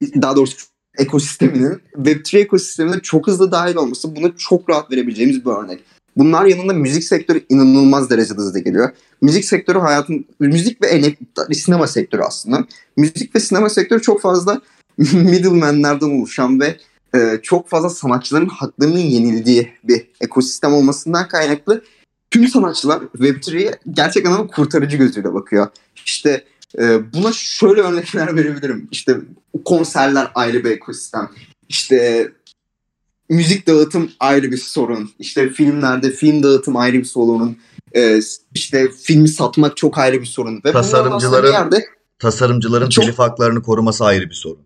[0.00, 0.56] daha doğrusu
[0.98, 5.80] ekosisteminin Web3 ekosistemine çok hızlı dahil olması bunu çok rahat verebileceğimiz bir örnek.
[6.16, 8.90] Bunlar yanında müzik sektörü inanılmaz derecede hızlı geliyor.
[9.20, 12.66] Müzik sektörü hayatın, müzik ve sinema sektörü aslında.
[12.96, 14.60] Müzik ve sinema sektörü çok fazla
[14.98, 16.76] middleman'lerden oluşan ve
[17.14, 21.84] e, çok fazla sanatçıların haklarının yenildiği bir ekosistem olmasından kaynaklı
[22.30, 25.68] tüm sanatçılar Web3'ye gerçek anlamda kurtarıcı gözüyle bakıyor.
[26.06, 26.44] İşte
[26.78, 28.88] e, buna şöyle örnekler verebilirim.
[28.90, 29.16] İşte
[29.64, 31.30] konserler ayrı bir ekosistem.
[31.68, 32.28] İşte
[33.28, 35.10] müzik dağıtım ayrı bir sorun.
[35.18, 37.58] İşte filmlerde film dağıtım ayrı bir sorun.
[37.96, 38.20] Ee,
[38.54, 40.60] işte filmi satmak çok ayrı bir sorun.
[40.64, 41.84] Ve tasarımcıların yerde,
[42.18, 44.62] tasarımcıların çok, telif haklarını koruması ayrı bir sorun.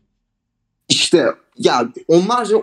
[0.88, 1.26] İşte
[1.58, 2.56] ya onlarca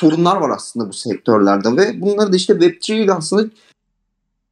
[0.00, 3.50] sorunlar var aslında bu sektörlerde ve bunları da işte Web3 ile aslında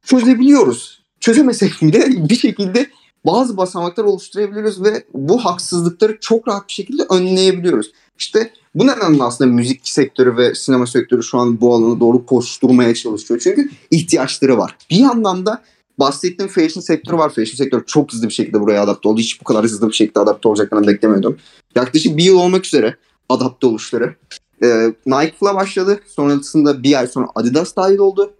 [0.03, 1.01] çözebiliyoruz.
[1.19, 2.89] Çözemesek bile bir şekilde
[3.25, 7.91] bazı basamaklar oluşturabiliyoruz ve bu haksızlıkları çok rahat bir şekilde önleyebiliyoruz.
[8.21, 12.93] İşte bu nedenle aslında müzik sektörü ve sinema sektörü şu an bu alana doğru koşturmaya
[12.93, 13.39] çalışıyor.
[13.43, 14.75] Çünkü ihtiyaçları var.
[14.89, 15.61] Bir yandan da
[15.99, 17.29] bahsettiğim fashion sektörü var.
[17.29, 19.19] Fashion sektörü çok hızlı bir şekilde buraya adapte oldu.
[19.19, 21.37] Hiç bu kadar hızlı bir şekilde adapte olacaklarını beklemiyordum.
[21.75, 22.95] Yaklaşık bir yıl olmak üzere
[23.29, 24.15] adapte oluşları.
[24.63, 25.99] Ee, Nike'la başladı.
[26.07, 28.33] Sonrasında bir ay sonra Adidas dahil oldu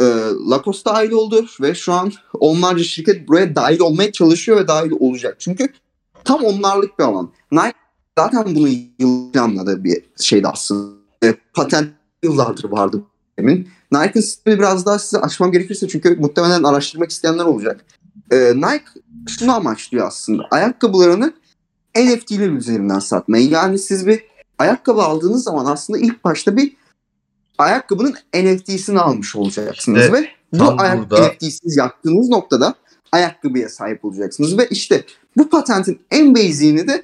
[0.00, 0.04] e,
[0.50, 5.36] Lacoste dahil oldu ve şu an onlarca şirket buraya dahil olmaya çalışıyor ve dahil olacak.
[5.38, 5.68] Çünkü
[6.24, 7.30] tam onlarlık bir alan.
[7.52, 7.85] Nike
[8.18, 10.96] zaten bunu yıl planladığı bir şeydi aslında.
[11.24, 11.90] E, patent
[12.22, 13.02] yıllardır vardı
[13.38, 13.68] emin.
[13.92, 17.84] Nike'ın sistemi biraz daha size açmam gerekirse çünkü muhtemelen araştırmak isteyenler olacak.
[18.30, 18.84] E, Nike
[19.28, 20.42] şunu amaçlıyor aslında.
[20.50, 21.32] Ayakkabılarını
[21.96, 23.48] NFT'ler üzerinden satmayı.
[23.48, 24.24] Yani siz bir
[24.58, 26.76] ayakkabı aldığınız zaman aslında ilk başta bir
[27.58, 30.12] ayakkabının NFT'sini almış olacaksınız Evet,
[30.52, 32.74] ve bu ayak burada- NFT'siz yaptığınız noktada
[33.12, 35.04] ayakkabıya sahip olacaksınız ve işte
[35.36, 37.02] bu patentin en basic'ini de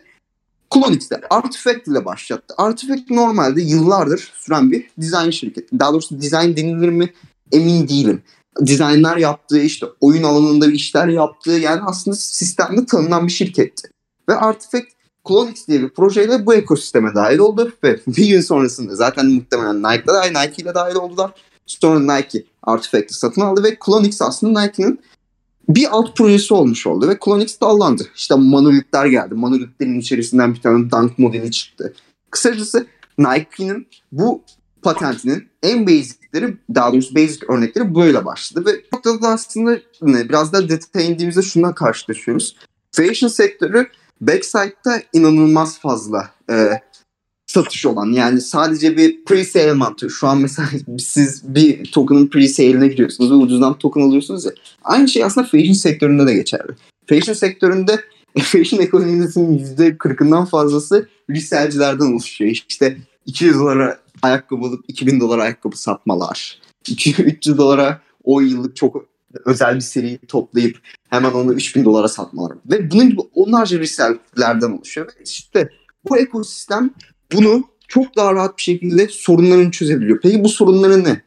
[0.75, 2.55] Clonix'te Artifact ile başlattı.
[2.59, 5.79] Artifact normalde yıllardır süren bir dizayn şirketi.
[5.79, 7.13] Daha doğrusu dizayn denilir mi
[7.53, 8.23] emin değilim.
[8.67, 13.89] Dizaynlar yaptığı işte oyun alanında bir işler yaptığı yani aslında sistemde tanınan bir şirketti.
[14.29, 14.87] Ve Artifact
[15.29, 20.15] Clonix diye bir projeyle bu ekosisteme dahil oldu ve bir gün sonrasında zaten muhtemelen Nike'da
[20.15, 21.31] dahil, Nike ile dahil oldular.
[21.67, 25.01] Sonra Nike Artifact'i satın aldı ve Clonix aslında Nike'nin
[25.75, 28.07] bir alt projesi olmuş oldu ve Clonix dallandı.
[28.17, 29.35] İşte monolitler geldi.
[29.35, 31.95] Monolitlerin içerisinden bir tane Dunk modeli çıktı.
[32.31, 32.87] Kısacası
[33.19, 34.43] Nike'nin bu
[34.83, 40.53] patentinin en basicleri, daha doğrusu basic örnekleri böyle başladı ve noktada da aslında ne, biraz
[40.53, 42.57] daha detaya indiğimizde şundan karşılaşıyoruz.
[42.93, 43.87] Fashion sektörü
[44.21, 46.81] backside'da inanılmaz fazla e,
[47.53, 50.11] satış olan yani sadece bir pre-sale mantığı.
[50.11, 54.53] Şu an mesela siz bir token'ın pre-sale'ine giriyorsunuz ve ucuzdan token alıyorsunuz ya.
[54.85, 56.73] Aynı şey aslında fashion sektöründe de geçerli.
[57.07, 58.01] Fashion sektöründe
[58.39, 62.51] fashion ekonomisinin %40'ından fazlası resellcilerden oluşuyor.
[62.69, 66.59] İşte 200 dolara ayakkabı alıp 2000 dolara ayakkabı satmalar.
[66.89, 69.05] 300 dolara o yıllık çok
[69.45, 70.79] özel bir seriyi toplayıp
[71.11, 72.59] hemen onu 3000 dolara satmalar.
[72.71, 75.07] Ve bunun gibi onlarca reselllerden oluşuyor.
[75.07, 75.69] Ve işte
[76.09, 76.91] bu ekosistem
[77.33, 80.21] bunu çok daha rahat bir şekilde sorunlarını çözebiliyor.
[80.23, 81.23] Peki bu sorunları ne?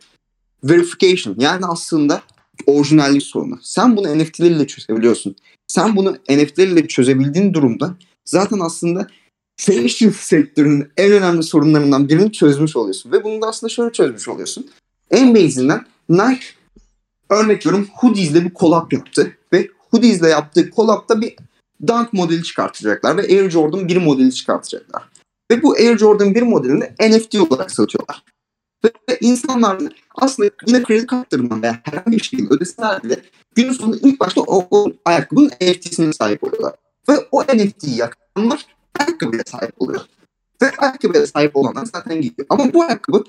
[0.64, 2.22] Verification yani aslında
[2.66, 3.60] orijinallik sorunu.
[3.62, 5.36] Sen bunu NFT'lerle çözebiliyorsun.
[5.68, 9.08] Sen bunu NFT'lerle çözebildiğin durumda zaten aslında
[9.58, 13.12] fashion sektörünün en önemli sorunlarından birini çözmüş oluyorsun.
[13.12, 14.68] Ve bunu da aslında şöyle çözmüş oluyorsun.
[15.12, 16.46] En basitinden Nike
[17.30, 19.38] örnek veriyorum Hoodies'le bir collab yaptı.
[19.54, 21.36] Ve Hoodies'le yaptığı collab'da bir
[21.88, 25.04] Dunk modeli çıkartacaklar ve Air Jordan 1 modeli çıkartacaklar.
[25.52, 28.24] Ve bu Air Jordan 1 modelini NFT olarak satıyorlar.
[28.86, 33.22] Ve insanlar da aslında yine kredi kartlarından veya herhangi bir şekilde ödeseler bile
[33.56, 36.74] günün sonunda ilk başta o, o ayakkabının NFT'sine sahip oluyorlar.
[37.10, 38.66] Ve o NFT'yi yakanlar
[39.00, 40.02] ayakkabıya sahip oluyor.
[40.62, 42.48] Ve ayakkabıya sahip olanlar zaten gidiyor.
[42.50, 43.24] Ama bu ayakkabı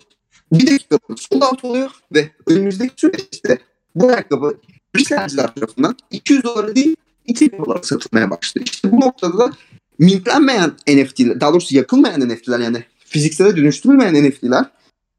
[0.52, 3.58] bir dakikada sold out oluyor ve önümüzdeki süreçte
[3.94, 4.56] bu ayakkabı
[4.96, 8.66] resellciler tarafından 200 dolara değil 2000 dolara satılmaya başlıyor.
[8.72, 9.50] İşte bu noktada da
[9.98, 14.64] mintlenmeyen NFT'ler, daha doğrusu yakılmayan NFT'ler yani fiziksel dönüştürülmeyen NFT'ler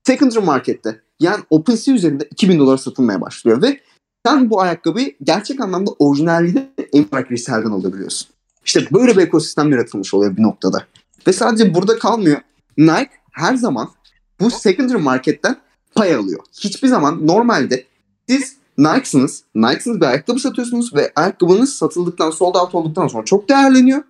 [0.03, 3.79] secondary markette yani OpenSea üzerinde 2000 dolara satılmaya başlıyor ve
[4.25, 8.27] sen bu ayakkabıyı gerçek anlamda orijinalliğinde Impact Resell'den alabiliyorsun.
[8.65, 10.85] İşte böyle bir ekosistem yaratılmış oluyor bir noktada.
[11.27, 12.41] Ve sadece burada kalmıyor.
[12.77, 13.89] Nike her zaman
[14.39, 15.57] bu secondary marketten
[15.95, 16.39] pay alıyor.
[16.59, 17.85] Hiçbir zaman normalde
[18.29, 24.03] siz Nike'sınız, Nike'sınız bir ayakkabı satıyorsunuz ve ayakkabınız satıldıktan, sold out olduktan sonra çok değerleniyor.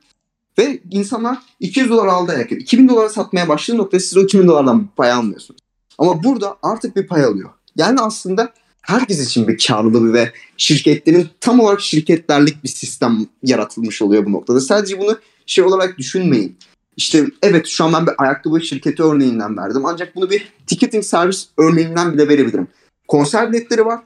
[0.60, 2.60] Ve insanlar 200 dolar aldı ayakkabı.
[2.60, 5.60] 2000 dolara satmaya başladığı noktada siz o 2000 dolardan pay almıyorsunuz.
[5.98, 7.50] Ama burada artık bir pay alıyor.
[7.76, 14.26] Yani aslında herkes için bir karlılığı ve şirketlerin tam olarak şirketlerlik bir sistem yaratılmış oluyor
[14.26, 14.60] bu noktada.
[14.60, 16.58] Sadece bunu şey olarak düşünmeyin.
[16.98, 19.86] İşte evet şu an ben bir ayakkabı şirketi örneğinden verdim.
[19.86, 22.68] Ancak bunu bir ticketing servis örneğinden bile verebilirim.
[23.08, 24.00] Konser biletleri var.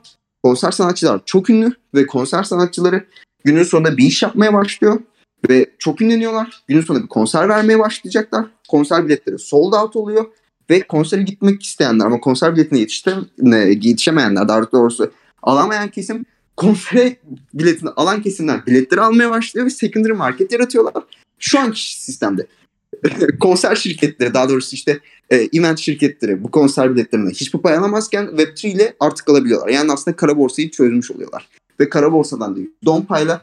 [0.43, 3.05] Konser sanatçılar çok ünlü ve konser sanatçıları
[3.45, 4.99] günün sonunda bir iş yapmaya başlıyor
[5.49, 6.63] ve çok ünleniyorlar.
[6.67, 8.45] Günün sonunda bir konser vermeye başlayacaklar.
[8.69, 10.25] Konser biletleri sold out oluyor
[10.69, 12.79] ve konsere gitmek isteyenler ama konser biletine
[13.59, 16.25] yetişemeyenler daha doğrusu alamayan kesim
[16.57, 17.15] konsere
[17.53, 21.03] biletini alan kesimler biletleri almaya başlıyor ve secondary market yaratıyorlar.
[21.39, 22.47] Şu anki sistemde
[23.39, 24.99] konser şirketleri daha doğrusu işte
[25.29, 29.69] e, event şirketleri bu konser biletlerine hiçbir pay alamazken Web3 ile artık alabiliyorlar.
[29.69, 31.49] Yani aslında kara borsayı çözmüş oluyorlar.
[31.79, 33.41] Ve kara borsadan değil don payla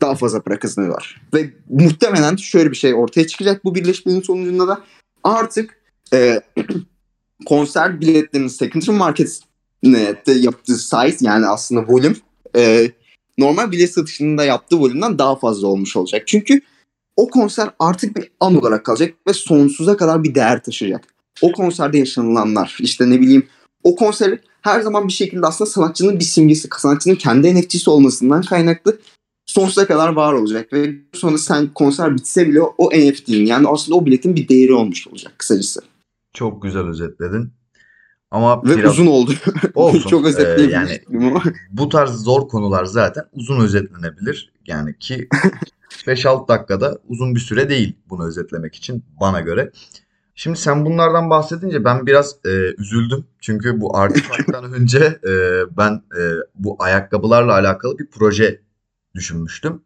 [0.00, 1.22] daha fazla para kazanıyorlar.
[1.34, 4.80] Ve muhtemelen şöyle bir şey ortaya çıkacak bu birleşmenin sonucunda da
[5.24, 5.80] artık
[6.12, 6.40] e,
[7.46, 12.16] konser biletlerinin secondary market'te yaptığı size yani aslında volüm
[12.56, 12.90] e,
[13.38, 16.22] normal bilet satışında yaptığı volümden daha fazla olmuş olacak.
[16.26, 16.60] Çünkü
[17.16, 21.04] o konser artık bir an olarak kalacak ve sonsuza kadar bir değer taşıyacak.
[21.42, 23.46] O konserde yaşanılanlar işte ne bileyim
[23.82, 28.98] o konser her zaman bir şekilde aslında sanatçının bir simgesi, sanatçının kendi NFT'si olmasından kaynaklı
[29.46, 34.06] sonsuza kadar var olacak ve sonra sen konser bitse bile o NFT'nin yani aslında o
[34.06, 35.80] biletin bir değeri olmuş olacak kısacası.
[36.32, 37.52] Çok güzel özetledin.
[38.30, 39.32] Ama Ve biraz uzun oldu.
[39.74, 40.08] olsun.
[40.08, 44.52] Çok Ee, özetleyebilmiştim yani bu tarz zor konular zaten uzun özetlenebilir.
[44.66, 45.28] Yani ki
[46.06, 49.70] 5-6 dakikada uzun bir süre değil bunu özetlemek için bana göre.
[50.34, 53.24] Şimdi sen bunlardan bahsedince ben biraz e, üzüldüm.
[53.40, 55.32] Çünkü bu Artifact'tan önce e,
[55.76, 56.22] ben e,
[56.54, 58.60] bu ayakkabılarla alakalı bir proje
[59.16, 59.82] düşünmüştüm.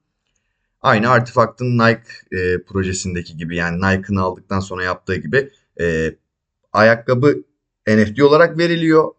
[0.83, 6.14] Aynı Artifact'ın Nike e, projesindeki gibi yani Nike'ın aldıktan sonra yaptığı gibi e,
[6.73, 7.45] ayakkabı
[7.88, 9.12] NFT olarak veriliyor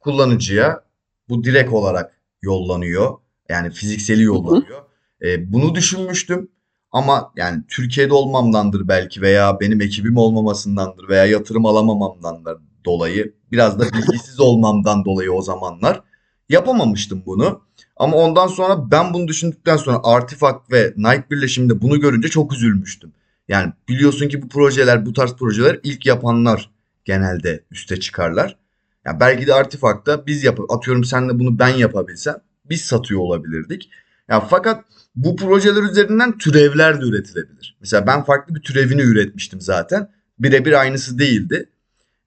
[0.00, 0.86] kullanıcıya.
[1.28, 3.18] Bu direkt olarak yollanıyor.
[3.48, 4.82] Yani fizikseli yollanıyor.
[5.22, 6.48] E, bunu düşünmüştüm.
[6.92, 13.84] Ama yani Türkiye'de olmamdandır belki veya benim ekibim olmamasındandır veya yatırım alamamamdandır dolayı biraz da
[13.84, 16.02] bilgisiz olmamdan dolayı o zamanlar
[16.48, 17.62] yapamamıştım bunu.
[17.96, 23.12] Ama ondan sonra ben bunu düşündükten sonra Artifact ve Nike birleşiminde bunu görünce çok üzülmüştüm.
[23.48, 26.70] Yani biliyorsun ki bu projeler, bu tarz projeler ilk yapanlar
[27.04, 28.56] genelde üste çıkarlar.
[29.04, 33.90] Yani belki de Artifact'ta biz yap atıyorum senle bunu ben yapabilsem biz satıyor olabilirdik.
[34.28, 34.84] Ya fakat
[35.16, 37.76] bu projeler üzerinden türevler de üretilebilir.
[37.80, 40.10] Mesela ben farklı bir türevini üretmiştim zaten.
[40.38, 41.68] Birebir aynısı değildi.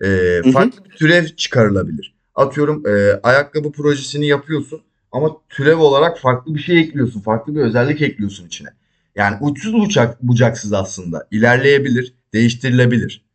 [0.03, 2.18] Ee, farklı bir türev çıkarılabilir.
[2.39, 7.21] Atıyorum e, ayakkabı projesini yapıyorsun ama türev olarak farklı bir şey ekliyorsun.
[7.21, 8.69] Farklı bir özellik ekliyorsun içine.
[9.15, 11.27] Yani uçsuz uçak bucaksız aslında.
[11.31, 13.25] ilerleyebilir, değiştirilebilir.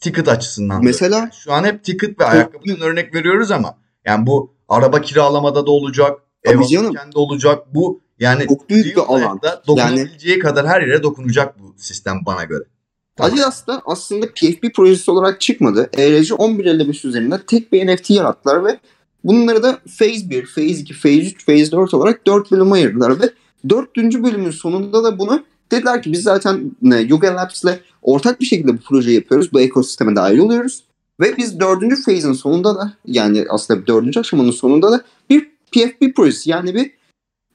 [0.00, 0.84] Ticket açısından.
[0.84, 5.66] Mesela yani şu an hep ticket ve ayakkabıdan örnek veriyoruz ama yani bu araba kiralamada
[5.66, 7.74] da olacak, ev alırken de olacak.
[7.74, 9.40] Bu yani çok büyük bir alan.
[9.66, 12.64] Dokunabileceği yani, kadar her yere dokunacak bu sistem bana göre.
[13.20, 15.90] Adidas da aslında PFP projesi olarak çıkmadı.
[15.96, 18.78] ERC 1155 üzerinde tek bir NFT yarattılar ve
[19.24, 23.30] bunları da Phase 1, Phase 2, Phase 3, Phase 4 olarak 4 bölüme ayırdılar ve
[23.68, 23.96] 4.
[23.96, 29.16] bölümün sonunda da bunu dediler ki biz zaten Yuga Labs'le ortak bir şekilde bu projeyi
[29.16, 29.52] yapıyoruz.
[29.52, 30.84] Bu ekosisteme dahil oluyoruz.
[31.20, 36.50] Ve biz dördüncü phase'in sonunda da yani aslında dördüncü aşamanın sonunda da bir PFP projesi
[36.50, 36.99] yani bir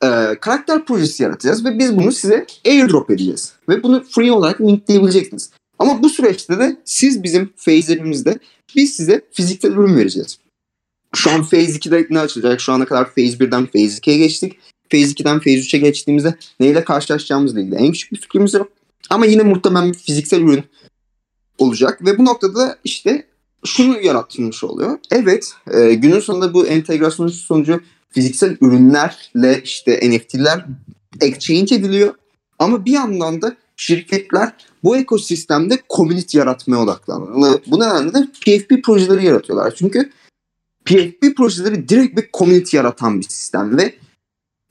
[0.04, 0.08] e,
[0.42, 3.54] karakter projesi yaratacağız ve biz bunu size airdrop edeceğiz.
[3.70, 5.50] Ve bunu free olarak mintleyebileceksiniz.
[5.80, 8.40] Ama bu süreçte de siz bizim phase'lerimizde
[8.76, 10.40] biz size fiziksel ürün vereceğiz.
[11.16, 12.62] Şu an Phase 2'de ne açılacak?
[12.62, 14.60] Şu ana kadar Phase 1'den Phase 2'ye geçtik.
[14.92, 18.72] Phase 2'den Phase 3'e geçtiğimizde neyle karşılaşacağımızla ilgili en küçük bir fikrimiz yok.
[19.10, 20.64] Ama yine muhtemelen bir fiziksel ürün
[21.58, 22.06] olacak.
[22.06, 23.28] Ve bu noktada da işte
[23.66, 25.00] şunu yaratılmış oluyor.
[25.12, 27.82] Evet e, günün sonunda bu entegrasyon sonucu
[28.16, 30.66] fiziksel ürünlerle işte NFT'ler
[31.22, 32.14] exchange ediliyor.
[32.60, 37.60] Ama bir yandan da şirketler bu ekosistemde community yaratmaya odaklanıyor.
[37.68, 39.76] Bu nedenle de PFP projeleri yaratıyorlar.
[39.76, 40.10] Çünkü
[40.86, 43.96] PFP projeleri direkt bir community yaratan bir sistem ve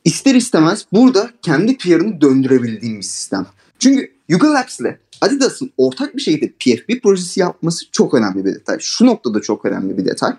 [0.04, 3.46] ister istemez burada kendi PR'ını döndürebildiğim bir sistem.
[3.78, 8.76] Çünkü Yuga Labs ile Adidas'ın ortak bir şekilde PFP projesi yapması çok önemli bir detay.
[8.80, 10.32] Şu noktada çok önemli bir detay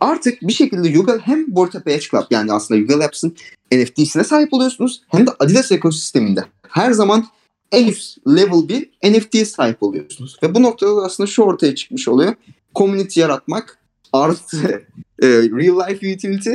[0.00, 3.36] artık bir şekilde Yuga hem Volta Page Club yani aslında Yuga Labs'ın
[3.72, 7.26] NFT'sine sahip oluyorsunuz hem de Adidas ekosisteminde her zaman
[7.72, 10.36] en üst level bir NFT'ye sahip oluyorsunuz.
[10.42, 12.34] Ve bu noktada da aslında şu ortaya çıkmış oluyor.
[12.76, 13.78] Community yaratmak
[14.12, 14.56] artı
[15.22, 16.54] e, real life utility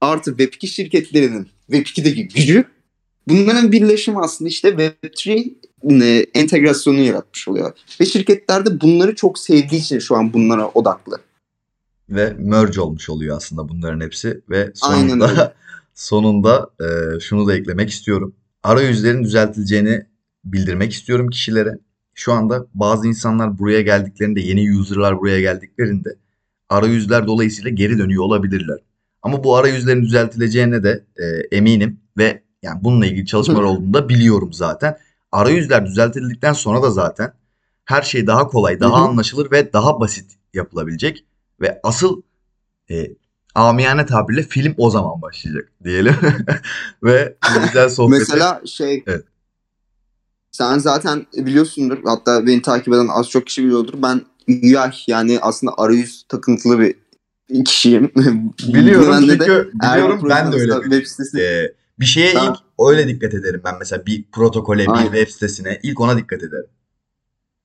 [0.00, 2.64] artı Web2 şirketlerinin Web2'deki gücü
[3.28, 5.54] bunların birleşimi aslında işte Web3
[6.02, 7.72] e, entegrasyonu yaratmış oluyor.
[8.00, 11.20] Ve şirketler de bunları çok sevdiği için şu an bunlara odaklı
[12.10, 15.54] ve merge olmuş oluyor aslında bunların hepsi ve sonunda
[15.94, 18.34] sonunda e, şunu da eklemek istiyorum.
[18.62, 20.06] Arayüzlerin düzeltileceğini
[20.44, 21.78] bildirmek istiyorum kişilere.
[22.14, 26.16] Şu anda bazı insanlar buraya geldiklerinde yeni user'lar buraya geldiklerinde
[26.68, 28.78] arayüzler dolayısıyla geri dönüyor olabilirler.
[29.22, 34.52] Ama bu arayüzlerin düzeltileceğine de e, eminim ve yani bununla ilgili çalışmalar olduğunu da biliyorum
[34.52, 34.96] zaten.
[35.32, 37.32] Arayüzler düzeltildikten sonra da zaten
[37.84, 41.24] her şey daha kolay, daha anlaşılır ve daha basit yapılabilecek.
[41.60, 42.22] Ve asıl
[42.90, 43.06] e,
[43.54, 46.14] amiyane tabirle film o zaman başlayacak diyelim.
[47.02, 48.20] Ve güzel sohbeti.
[48.20, 49.24] Mesela şey evet.
[50.50, 53.94] sen zaten biliyorsundur hatta beni takip eden az çok kişi biliyordur.
[54.02, 56.94] Ben UI yani aslında arayüz takıntılı bir
[57.64, 58.12] kişiyim.
[58.74, 60.74] Biliyorum çünkü de, biliyorum ben de öyle.
[60.82, 61.40] Web sitesi.
[61.40, 62.56] Ee, bir şeye ilk
[62.88, 65.12] öyle dikkat ederim ben mesela bir protokole, Aynen.
[65.12, 66.70] bir web sitesine ilk ona dikkat ederim.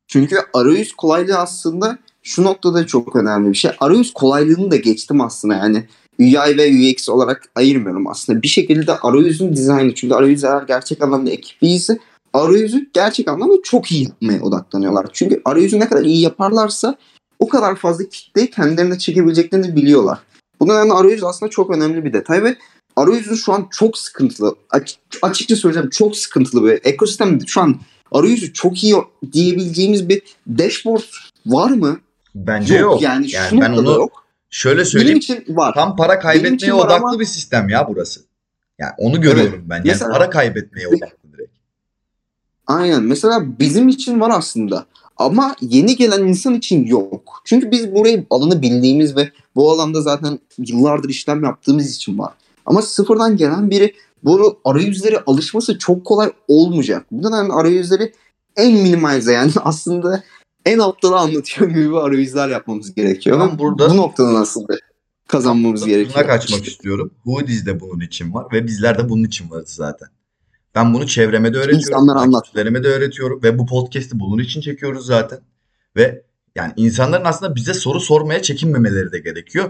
[0.07, 3.71] Çünkü arayüz kolaylığı aslında şu noktada çok önemli bir şey.
[3.79, 5.87] Arayüz kolaylığını da geçtim aslında yani.
[6.19, 8.41] UI ve UX olarak ayırmıyorum aslında.
[8.41, 11.99] Bir şekilde arayüzün dizaynı çünkü arayüz eğer gerçek anlamda ekibiyse
[12.33, 15.05] arayüzü gerçek anlamda çok iyi yapmaya odaklanıyorlar.
[15.13, 16.95] Çünkü arayüzü ne kadar iyi yaparlarsa
[17.39, 20.19] o kadar fazla kitleyi kendilerine çekebileceklerini biliyorlar.
[20.59, 22.55] Bu nedenle arayüz aslında çok önemli bir detay ve
[22.95, 24.55] arayüzü şu an çok sıkıntılı.
[25.21, 27.39] açıkça söyleyeceğim çok sıkıntılı bir ekosistem.
[27.47, 27.75] Şu an
[28.11, 28.95] arayüzü çok iyi
[29.31, 31.03] diyebileceğimiz bir dashboard
[31.45, 31.99] var mı?
[32.35, 32.81] Bence yok.
[32.81, 33.01] yok.
[33.01, 34.23] Yani, yani ben onu yok.
[34.49, 35.19] şöyle söyleyeyim.
[35.29, 35.73] Benim için var.
[35.73, 37.19] Tam para kaybetmeye odaklı ama...
[37.19, 38.21] bir sistem ya burası.
[38.79, 39.69] Yani onu görüyorum evet.
[39.69, 39.75] ben.
[39.75, 41.51] Yani mesela, para kaybetmeye odaklı direkt.
[42.67, 43.03] Aynen.
[43.03, 44.85] Mesela bizim için var aslında.
[45.17, 47.41] Ama yeni gelen insan için yok.
[47.45, 52.33] Çünkü biz burayı alanı bildiğimiz ve bu alanda zaten yıllardır işlem yaptığımız için var.
[52.65, 57.05] Ama sıfırdan gelen biri bu arayüzlere alışması çok kolay olmayacak.
[57.11, 58.13] Bu nedenle arayüzleri
[58.55, 60.23] en minimalize yani aslında
[60.65, 63.39] en aptalı anlatıyor gibi arayüzler yapmamız gerekiyor.
[63.39, 64.77] Ben burada bu noktadan aslında
[65.27, 66.27] kazanmamız gerekiyor.
[66.27, 67.11] Kaçmak istiyorum.
[67.23, 70.07] Hoodies de bunun için var ve bizler de bunun için varız zaten.
[70.75, 71.79] Ben bunu çevreme de öğretiyorum.
[71.79, 72.41] İnsanlara anlat.
[72.41, 75.39] takipçilerime de öğretiyorum ve bu podcast'i bunun için çekiyoruz zaten.
[75.95, 76.23] Ve
[76.55, 79.69] yani insanların aslında bize soru sormaya çekinmemeleri de gerekiyor.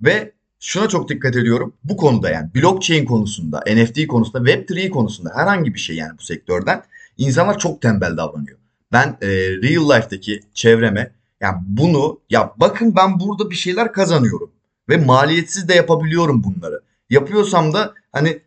[0.00, 1.74] Ve şuna çok dikkat ediyorum.
[1.84, 6.82] Bu konuda yani blockchain konusunda, NFT konusunda, Web3 konusunda herhangi bir şey yani bu sektörden
[7.18, 8.58] insanlar çok tembel davranıyor.
[8.94, 9.28] Ben e,
[9.62, 14.50] real life'daki çevreme yani bunu ya bakın ben burada bir şeyler kazanıyorum
[14.88, 16.80] ve maliyetsiz de yapabiliyorum bunları.
[17.10, 18.38] Yapıyorsam da hani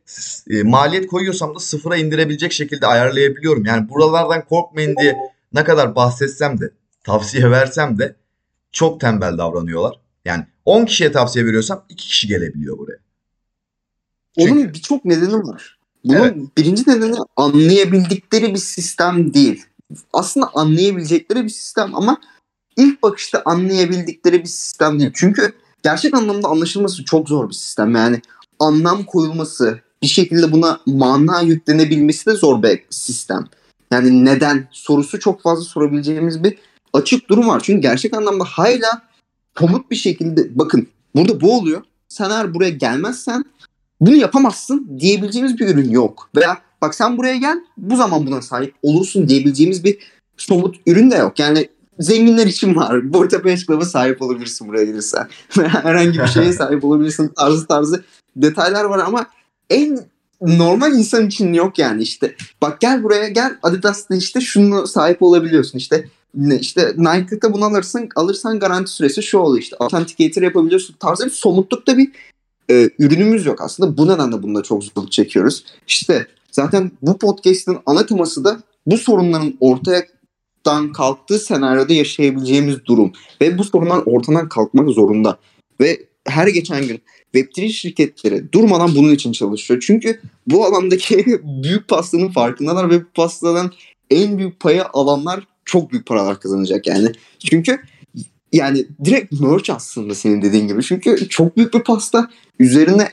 [0.50, 3.66] e, maliyet koyuyorsam da sıfıra indirebilecek şekilde ayarlayabiliyorum.
[3.66, 5.16] Yani buralardan korkmayın diye
[5.54, 6.72] ne kadar bahsetsem de
[7.04, 8.16] tavsiye versem de
[8.72, 10.00] çok tembel davranıyorlar.
[10.26, 12.98] Yani 10 kişiye tavsiye veriyorsam 2 kişi gelebiliyor buraya.
[14.40, 15.80] Çünkü- Onun birçok nedeni var.
[16.04, 16.36] Bunun Evet.
[16.58, 19.66] birinci nedeni anlayabildikleri bir sistem değil.
[20.14, 22.18] Aslında anlayabilecekleri bir sistem ama
[22.78, 25.12] ilk bakışta anlayabildikleri bir sistem değil.
[25.14, 27.96] Çünkü gerçek anlamda anlaşılması çok zor bir sistem.
[27.96, 28.22] Yani
[28.60, 33.48] anlam koyulması, bir şekilde buna mana yüklenebilmesi de zor bir sistem.
[33.92, 36.58] Yani neden sorusu çok fazla sorabileceğimiz bir
[36.94, 37.62] açık durum var.
[37.64, 39.02] Çünkü gerçek anlamda hala
[39.56, 41.84] komut bir şekilde bakın burada bu oluyor.
[42.08, 43.46] Sen eğer buraya gelmezsen
[44.02, 46.30] bunu yapamazsın diyebileceğimiz bir ürün yok.
[46.36, 49.98] Veya bak sen buraya gel bu zaman buna sahip olursun diyebileceğimiz bir
[50.38, 51.40] somut ürün de yok.
[51.40, 51.70] Yani
[52.00, 53.14] zenginler için var.
[53.14, 55.28] Borta Club'a sahip olabilirsin buraya gelirsen.
[55.50, 58.04] Herhangi bir şeye sahip olabilirsin tarzı tarzı
[58.36, 59.28] detaylar var ama
[59.70, 60.00] en
[60.42, 62.36] normal insan için yok yani işte.
[62.62, 66.10] Bak gel buraya gel Adidas'ta işte şunu sahip olabiliyorsun işte.
[66.60, 69.76] İşte Nike'da bunu alırsın alırsan garanti süresi şu oluyor işte.
[69.80, 72.12] Authenticator yapabiliyorsun tarzı bir somutlukta bir
[72.70, 73.98] e, ürünümüz yok aslında.
[73.98, 75.66] Bu nedenle bunda çok zorluk çekiyoruz.
[75.88, 76.28] İşte
[76.58, 83.12] zaten bu podcast'in ana teması da bu sorunların ortadan kalktığı senaryoda yaşayabileceğimiz durum.
[83.42, 85.38] Ve bu sorunlar ortadan kalkmak zorunda.
[85.82, 87.02] Ve her geçen gün
[87.34, 89.84] Web3 şirketleri durmadan bunun için çalışıyor.
[89.88, 91.26] Çünkü bu alandaki
[91.64, 93.72] büyük pastanın farkındalar ve bu pastadan
[94.10, 97.12] en büyük payı alanlar çok büyük paralar kazanacak yani.
[97.40, 97.80] Çünkü
[98.52, 100.84] yani direkt merch aslında senin dediğin gibi.
[100.84, 102.30] Çünkü çok büyük bir pasta
[102.60, 103.08] üzerine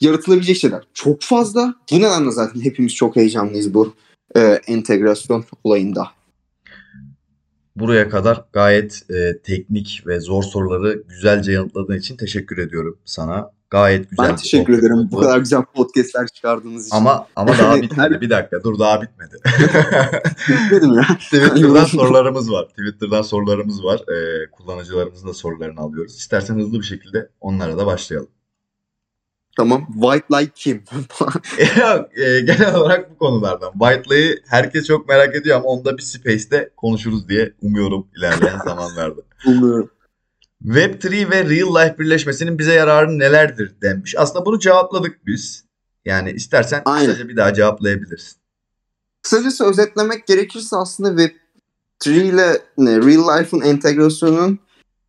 [0.00, 1.74] yaratılabilecek şeyler çok fazla.
[1.92, 3.94] Bu nedenle zaten hepimiz çok heyecanlıyız bu
[4.36, 6.08] e, entegrasyon olayında.
[7.76, 13.50] Buraya kadar gayet e, teknik ve zor soruları güzelce yanıtladığın için teşekkür ediyorum sana.
[13.70, 16.96] Gayet güzel Ben teşekkür sohbet ederim bu kadar güzel podcastler çıkardığınız için.
[16.96, 18.20] Ama ama daha bitmedi.
[18.20, 19.36] Bir dakika dur daha bitmedi.
[20.70, 21.02] dedim ya.
[21.20, 22.68] Twitter'dan sorularımız var.
[22.68, 24.00] Twitter'dan sorularımız var.
[24.08, 26.16] Ee, kullanıcılarımızın da sorularını alıyoruz.
[26.16, 28.28] İstersen hızlı bir şekilde onlara da başlayalım.
[29.58, 29.86] Tamam.
[29.92, 30.84] White Light kim?
[31.78, 33.72] Ya, e, genel olarak bu konulardan.
[33.72, 39.20] Whiteley'i herkes çok merak ediyor ama onu da bir space'te konuşuruz diye umuyorum ilerleyen zamanlarda.
[39.46, 39.90] Bilmiyorum.
[40.64, 44.14] Web3 ve Real Life birleşmesinin bize yararı nelerdir denmiş.
[44.18, 45.64] Aslında bunu cevapladık biz.
[46.04, 47.06] Yani istersen Aynen.
[47.06, 48.36] kısaca bir daha cevaplayabilirsin.
[49.22, 54.58] Kısacası özetlemek gerekirse aslında Web3 ile Real Life'ın entegrasyonunun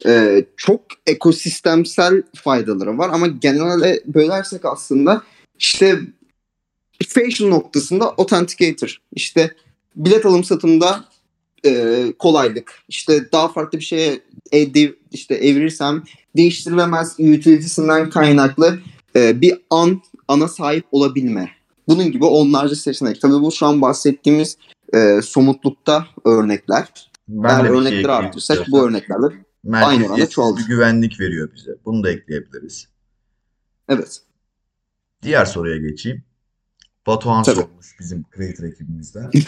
[0.06, 5.22] e, çok ekosistemsel faydaları var ama genelde bölersek aslında
[5.60, 6.00] işte
[7.08, 9.56] facial noktasında authenticator işte
[9.96, 11.06] bilet alım satımda
[11.66, 14.20] e, kolaylık işte daha farklı bir şeye
[14.52, 16.04] ev, işte evirirsem
[16.36, 18.80] değiştirilemez utility'sinden kaynaklı
[19.16, 21.50] e, bir an ana sahip olabilme
[21.88, 23.22] bunun gibi onlarca seçenek.
[23.22, 24.58] Tabii bu şu an bahsettiğimiz
[24.94, 27.10] e, somutlukta örnekler.
[27.28, 28.66] Ben Eğer şey örnekleri istersen.
[28.72, 29.26] bu örneklerle
[29.64, 31.72] Merkeziyetsiz bir güvenlik veriyor bize.
[31.86, 32.88] Bunu da ekleyebiliriz.
[33.90, 34.22] evet.
[35.24, 36.24] Diğer soruya geçeyim.
[37.08, 37.56] Batuhan Tabii.
[37.56, 39.32] sormuş bizim creator ekibimizden.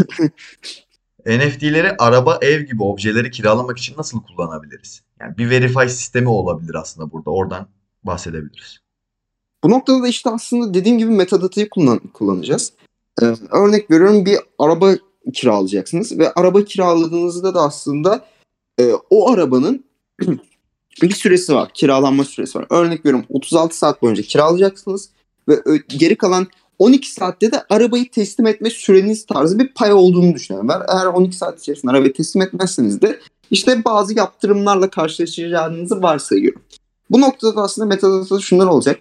[1.26, 5.01] NFT'leri araba, ev gibi objeleri kiralamak için nasıl kullanabiliriz?
[5.20, 7.30] Yani bir verify sistemi olabilir aslında burada.
[7.30, 7.68] Oradan
[8.03, 8.80] bahsedebiliriz.
[9.64, 12.74] Bu noktada da işte aslında dediğim gibi metadatayı kullan kullanacağız.
[13.22, 14.91] Ee, örnek veriyorum bir araba
[15.34, 18.26] kiralayacaksınız ve araba kiraladığınızda da aslında
[18.80, 19.86] e, o arabanın
[21.01, 21.72] bir süresi var.
[21.74, 22.65] Kiralanma süresi var.
[22.69, 25.09] Örnek veriyorum 36 saat boyunca kiralayacaksınız
[25.47, 26.47] ve geri kalan
[26.80, 30.69] 12 saatte de arabayı teslim etme süreniz tarzı bir pay olduğunu düşünüyorum.
[30.88, 33.19] Eğer 12 saat içerisinde arabayı teslim etmezseniz de
[33.51, 36.61] işte bazı yaptırımlarla karşılaşacağınızı varsayıyorum.
[37.09, 38.99] Bu noktada da aslında metadatada şunlar olacak.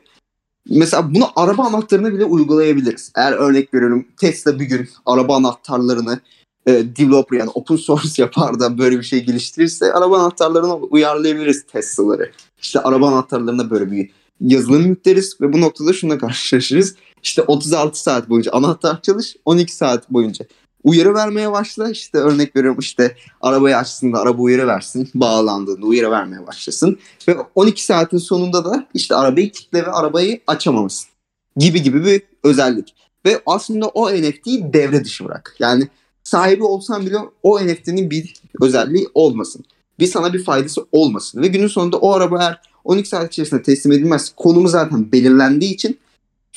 [0.71, 3.12] Mesela bunu araba anahtarına bile uygulayabiliriz.
[3.16, 6.21] Eğer örnek veriyorum Tesla bir gün araba anahtarlarını
[6.67, 12.31] e, developer yani open source yapar da böyle bir şey geliştirirse araba anahtarlarına uyarlayabiliriz Tesla'ları.
[12.63, 16.95] İşte araba anahtarlarına böyle bir yazılım yükleriz ve bu noktada şununla karşılaşırız.
[17.23, 20.47] İşte 36 saat boyunca anahtar çalış, 12 saat boyunca
[20.85, 21.91] uyarı vermeye başla.
[21.91, 25.11] İşte örnek veriyorum işte arabayı açtığında araba uyarı versin.
[25.15, 26.99] Bağlandığında uyarı vermeye başlasın.
[27.29, 31.09] Ve 12 saatin sonunda da işte arabayı kitle ve arabayı açamamışsın.
[31.57, 32.95] Gibi gibi bir özellik.
[33.27, 35.57] Ve aslında o NFT'yi devre dışı bırak.
[35.59, 35.89] Yani
[36.25, 39.64] sahibi olsan bile o NFT'nin bir özelliği olmasın.
[39.99, 41.43] Bir sana bir faydası olmasın.
[41.43, 45.99] Ve günün sonunda o araba eğer 12 saat içerisinde teslim edilmez konumu zaten belirlendiği için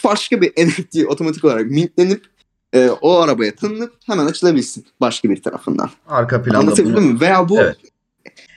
[0.04, 2.26] başka bir NFT otomatik olarak mintlenip
[2.74, 5.90] e, o arabaya tanınıp hemen açılabilsin başka bir tarafından.
[6.08, 7.14] Arka planda Anlatabildim bunu...
[7.14, 7.22] mi?
[7.22, 7.78] Veya bu evet.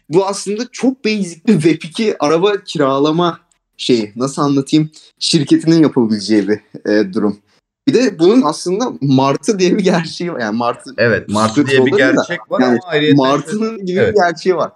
[0.09, 3.41] bu aslında çok basic bir Web2 araba kiralama
[3.77, 4.13] şeyi.
[4.17, 4.91] Nasıl anlatayım?
[5.19, 7.39] Şirketinin yapabileceği bir e, durum.
[7.87, 10.41] Bir de bunun aslında Martı diye bir gerçeği var.
[10.41, 14.15] Yani Martı Evet, Martı diye bir gerçek da, var yani ama Martı'nın gibi evet.
[14.15, 14.73] bir gerçeği var.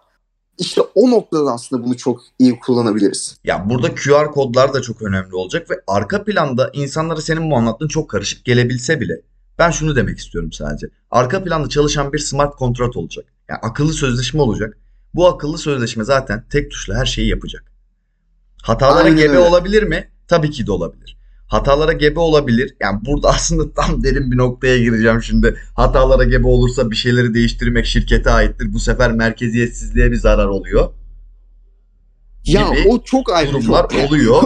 [0.59, 3.39] İşte o noktada aslında bunu çok iyi kullanabiliriz.
[3.45, 7.89] Ya burada QR kodlar da çok önemli olacak ve arka planda insanlara senin bu anlattığın
[7.89, 9.21] çok karışık gelebilse bile
[9.59, 10.87] ben şunu demek istiyorum sadece.
[11.11, 13.25] Arka planda çalışan bir smart kontrat olacak.
[13.49, 14.79] Yani akıllı sözleşme olacak.
[15.15, 17.73] Bu akıllı sözleşme zaten tek tuşla her şeyi yapacak.
[18.63, 19.39] Hatalara Aynen gebe öyle.
[19.39, 20.11] olabilir mi?
[20.29, 21.20] Tabii ki de olabilir.
[21.51, 22.77] Hatalara gebe olabilir.
[22.81, 25.57] Yani burada aslında tam derin bir noktaya gireceğim şimdi.
[25.75, 28.73] Hatalara gebe olursa bir şeyleri değiştirmek şirkete aittir.
[28.73, 30.93] Bu sefer merkeziyetsizliğe bir zarar oluyor.
[32.45, 34.43] Ya o çok ayrı durumlar oluyor.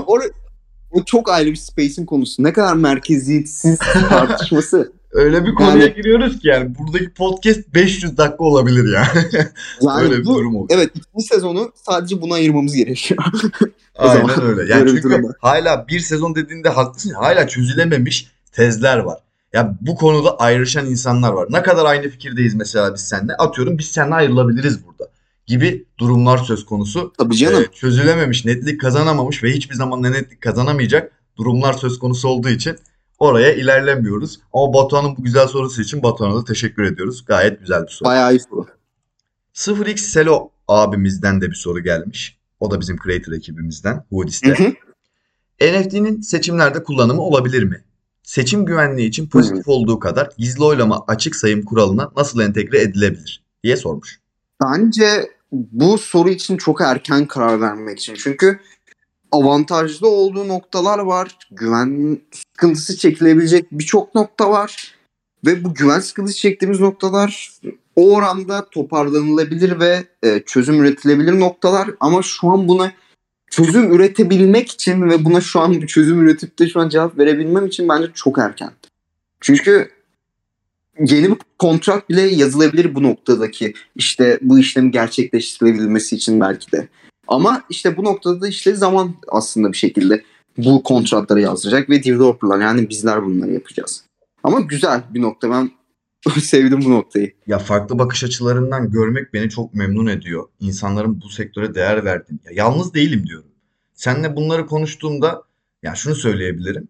[0.91, 2.43] o çok ayrı bir space'in konusu.
[2.43, 3.79] Ne kadar merkeziyetsiz
[4.09, 4.93] tartışması.
[5.15, 9.27] Öyle bir konuya yani, giriyoruz ki yani buradaki podcast 500 dakika olabilir yani.
[9.83, 10.67] yani öyle bir bu, durum oldu.
[10.71, 13.25] Evet ikinci sezonu sadece buna ayırmamız gerekiyor.
[13.99, 14.73] Aynen zaman, öyle.
[14.73, 17.11] Yani çünkü hala bir sezon dediğinde haklısın.
[17.11, 19.19] Hala çözülememiş tezler var.
[19.53, 21.47] Ya bu konuda ayrışan insanlar var.
[21.51, 23.35] Ne kadar aynı fikirdeyiz mesela biz seninle.
[23.35, 25.11] Atıyorum biz seninle ayrılabiliriz burada.
[25.47, 27.13] Gibi durumlar söz konusu.
[27.19, 27.63] Tabii canım.
[27.63, 32.77] Ee, çözülememiş, netlik kazanamamış ve hiçbir zaman netlik kazanamayacak durumlar söz konusu olduğu için
[33.19, 34.41] oraya ilerlemiyoruz.
[34.53, 37.25] Ama Batuhan'ın bu güzel sorusu için Batuhan'a da teşekkür ediyoruz.
[37.25, 38.09] Gayet güzel bir soru.
[38.09, 38.67] Bayağı iyi soru.
[39.55, 42.39] 0x Selo abimizden de bir soru gelmiş.
[42.61, 44.05] O da bizim creator ekibimizden.
[44.11, 44.77] Hoodis'te.
[45.61, 47.85] NFT'nin seçimlerde kullanımı olabilir mi?
[48.23, 49.75] Seçim güvenliği için pozitif hı hı.
[49.75, 54.21] olduğu kadar gizli oylama açık sayım kuralına nasıl entegre edilebilir diye sormuş.
[54.63, 58.15] Bence bu soru için çok erken karar vermek için.
[58.15, 58.61] Çünkü
[59.35, 61.37] avantajlı olduğu noktalar var.
[61.51, 64.95] Güven sıkıntısı çekilebilecek birçok nokta var.
[65.47, 67.51] Ve bu güven sıkıntısı çektiğimiz noktalar
[67.97, 71.91] o oranda toparlanılabilir ve e, çözüm üretilebilir noktalar.
[72.01, 72.93] Ama şu an buna
[73.51, 77.67] çözüm üretebilmek için ve buna şu an bir çözüm üretip de şu an cevap verebilmem
[77.67, 78.71] için bence çok erken.
[79.41, 79.91] Çünkü
[81.01, 86.89] yeni bir kontrat bile yazılabilir bu noktadaki işte bu işlemi gerçekleştirilebilmesi için belki de.
[87.29, 90.25] Ama işte bu noktada da işte zaman aslında bir şekilde
[90.59, 94.05] bu kontratları yazdıracak ve developerlar yani bizler bunları yapacağız.
[94.43, 95.51] Ama güzel bir nokta.
[95.51, 95.71] Ben
[96.41, 97.33] sevdim bu noktayı.
[97.47, 100.49] Ya farklı bakış açılarından görmek beni çok memnun ediyor.
[100.61, 102.39] İnsanların bu sektöre değer verdiğini.
[102.45, 103.51] Ya yalnız değilim diyorum.
[103.95, 105.43] Seninle bunları konuştuğumda
[105.83, 106.89] ya şunu söyleyebilirim.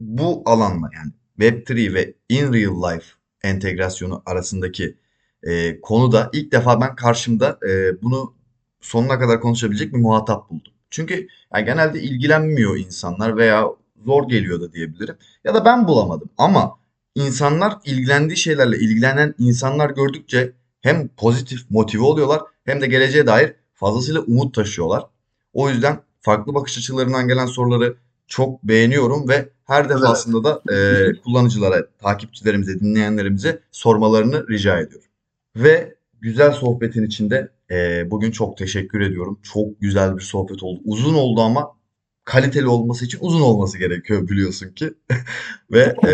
[0.00, 3.06] Bu alanla yani Web3 ve in real life
[3.42, 4.96] entegrasyonu arasındaki
[5.42, 8.34] e, konuda ilk defa ben karşımda e, bunu
[8.86, 10.72] sonuna kadar konuşabilecek bir muhatap buldum.
[10.90, 13.66] Çünkü yani genelde ilgilenmiyor insanlar veya
[14.04, 15.16] zor geliyor da diyebilirim.
[15.44, 16.78] Ya da ben bulamadım ama
[17.14, 24.20] insanlar ilgilendiği şeylerle ilgilenen insanlar gördükçe hem pozitif motive oluyorlar hem de geleceğe dair fazlasıyla
[24.20, 25.06] umut taşıyorlar.
[25.52, 31.86] O yüzden farklı bakış açılarından gelen soruları çok beğeniyorum ve her defasında da e, kullanıcılara,
[31.98, 35.08] takipçilerimize, dinleyenlerimize sormalarını rica ediyorum.
[35.56, 39.38] Ve güzel sohbetin içinde e, bugün çok teşekkür ediyorum.
[39.42, 40.80] Çok güzel bir sohbet oldu.
[40.84, 41.72] Uzun oldu ama
[42.24, 44.94] kaliteli olması için uzun olması gerekiyor biliyorsun ki.
[45.70, 46.12] Ve e,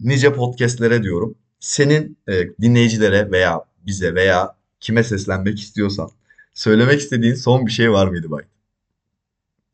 [0.00, 1.34] nice podcastlere diyorum.
[1.60, 6.10] Senin e, dinleyicilere veya bize veya kime seslenmek istiyorsan
[6.54, 8.44] söylemek istediğin son bir şey var mıydı Bay?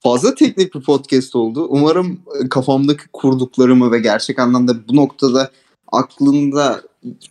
[0.01, 1.66] Fazla teknik bir podcast oldu.
[1.68, 5.51] Umarım e, kafamdaki kurduklarımı ve gerçek anlamda bu noktada
[5.99, 6.82] aklında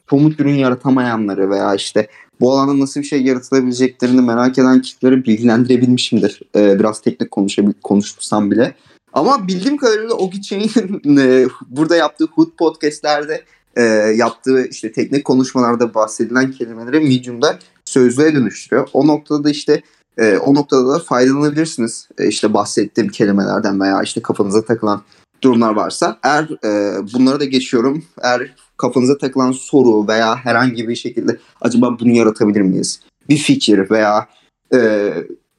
[0.09, 2.07] somut ürün yaratamayanları veya işte
[2.41, 6.41] bu alanda nasıl bir şey yaratılabileceklerini merak eden kişileri bilgilendirebilmişimdir.
[6.55, 8.75] Ee, biraz teknik konuşabil konuşsam bile.
[9.13, 13.43] Ama bildiğim kadarıyla Ogi Chain'in e, burada yaptığı Hood podcastlerde
[13.75, 13.81] e,
[14.15, 18.87] yaptığı işte teknik konuşmalarda bahsedilen kelimeleri Medium'da sözlüğe dönüştürüyor.
[18.93, 19.81] O noktada da işte
[20.17, 22.09] E, o noktada da faydalanabilirsiniz.
[22.17, 25.01] E, işte bahsettiğim kelimelerden veya işte kafanıza takılan
[25.43, 26.19] durumlar varsa.
[26.23, 28.05] Eğer e, bunlara da geçiyorum.
[28.21, 32.99] Eğer kafanıza takılan soru veya herhangi bir şekilde acaba bunu yaratabilir miyiz?
[33.29, 34.27] Bir fikir veya
[34.73, 35.09] e,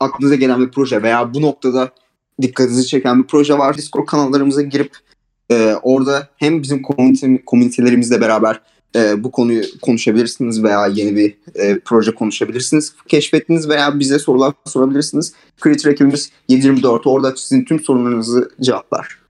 [0.01, 1.91] aklınıza gelen bir proje veya bu noktada
[2.43, 3.77] dikkatinizi çeken bir proje var.
[3.77, 4.97] Discord kanallarımıza girip
[5.51, 8.61] e, orada hem bizim komünite, komünitelerimizle beraber
[8.97, 12.95] e, bu konuyu konuşabilirsiniz veya yeni bir e, proje konuşabilirsiniz.
[13.09, 15.33] Keşfettiniz veya bize sorular sorabilirsiniz.
[15.65, 19.24] Creator ekibimiz 724 orada sizin tüm sorunlarınızı cevaplar.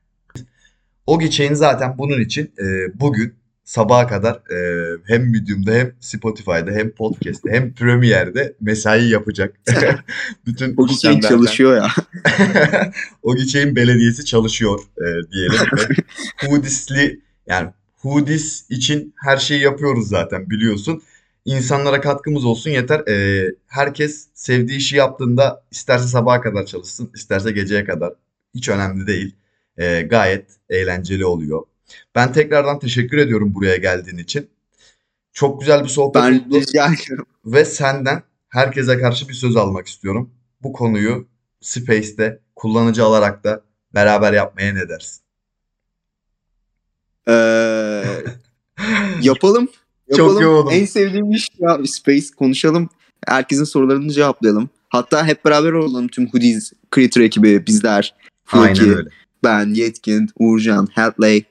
[1.06, 2.64] Ogi Chain zaten bunun için e,
[3.00, 3.34] bugün
[3.64, 4.58] sabaha kadar e,
[5.06, 9.56] hem Medium'da hem Spotify'da hem Podcast'te hem Premiere'de mesai yapacak.
[10.46, 11.90] Bütün Ogi Chain çalışıyor ya.
[13.22, 15.66] Ogi Chain belediyesi çalışıyor e, diyelim.
[16.46, 21.02] Hoodies'li yani Hoodies için her şeyi yapıyoruz zaten biliyorsun.
[21.44, 23.00] İnsanlara katkımız olsun yeter.
[23.08, 28.12] E, herkes sevdiği işi yaptığında isterse sabaha kadar çalışsın, isterse geceye kadar.
[28.54, 29.34] Hiç önemli değil.
[29.78, 31.62] E, gayet eğlenceli oluyor.
[32.14, 34.50] Ben tekrardan teşekkür ediyorum buraya geldiğin için.
[35.32, 36.60] Çok güzel bir sohbet ben oldu.
[36.60, 37.26] rica ediyorum.
[37.44, 40.30] Ve senden herkese karşı bir söz almak istiyorum.
[40.62, 41.26] Bu konuyu
[41.60, 43.62] Space'te kullanıcı alarak da
[43.94, 45.22] beraber yapmaya ne dersin?
[47.28, 48.38] Ee, yapalım.
[49.22, 49.68] yapalım.
[50.16, 50.72] Çok yoğunum.
[50.72, 52.88] En sevdiğim iş ya Space konuşalım.
[53.26, 54.70] Herkesin sorularını cevaplayalım.
[54.88, 58.14] Hatta hep beraber olalım tüm Hoodies Creator ekibi bizler.
[58.52, 59.10] Aynen öyle.
[59.44, 61.44] Ben, Yetkin, Uğurcan, Hatley.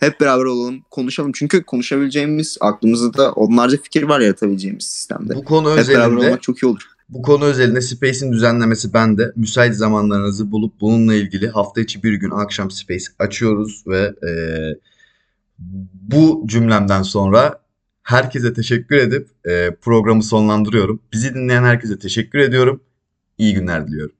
[0.00, 1.32] Hep beraber olalım, konuşalım.
[1.34, 5.34] Çünkü konuşabileceğimiz, aklımızda onlarca fikir var yaratabileceğimiz sistemde.
[5.34, 6.82] Bu konu Hep özelinde, beraber olmak çok iyi olur.
[7.08, 9.32] Bu konu özelinde Space'in düzenlemesi bende.
[9.36, 14.30] Müsait zamanlarınızı bulup bununla ilgili hafta içi bir gün akşam Space açıyoruz ve e,
[15.92, 17.60] bu cümlemden sonra
[18.02, 21.00] herkese teşekkür edip e, programı sonlandırıyorum.
[21.12, 22.80] Bizi dinleyen herkese teşekkür ediyorum.
[23.38, 24.14] İyi günler diliyorum.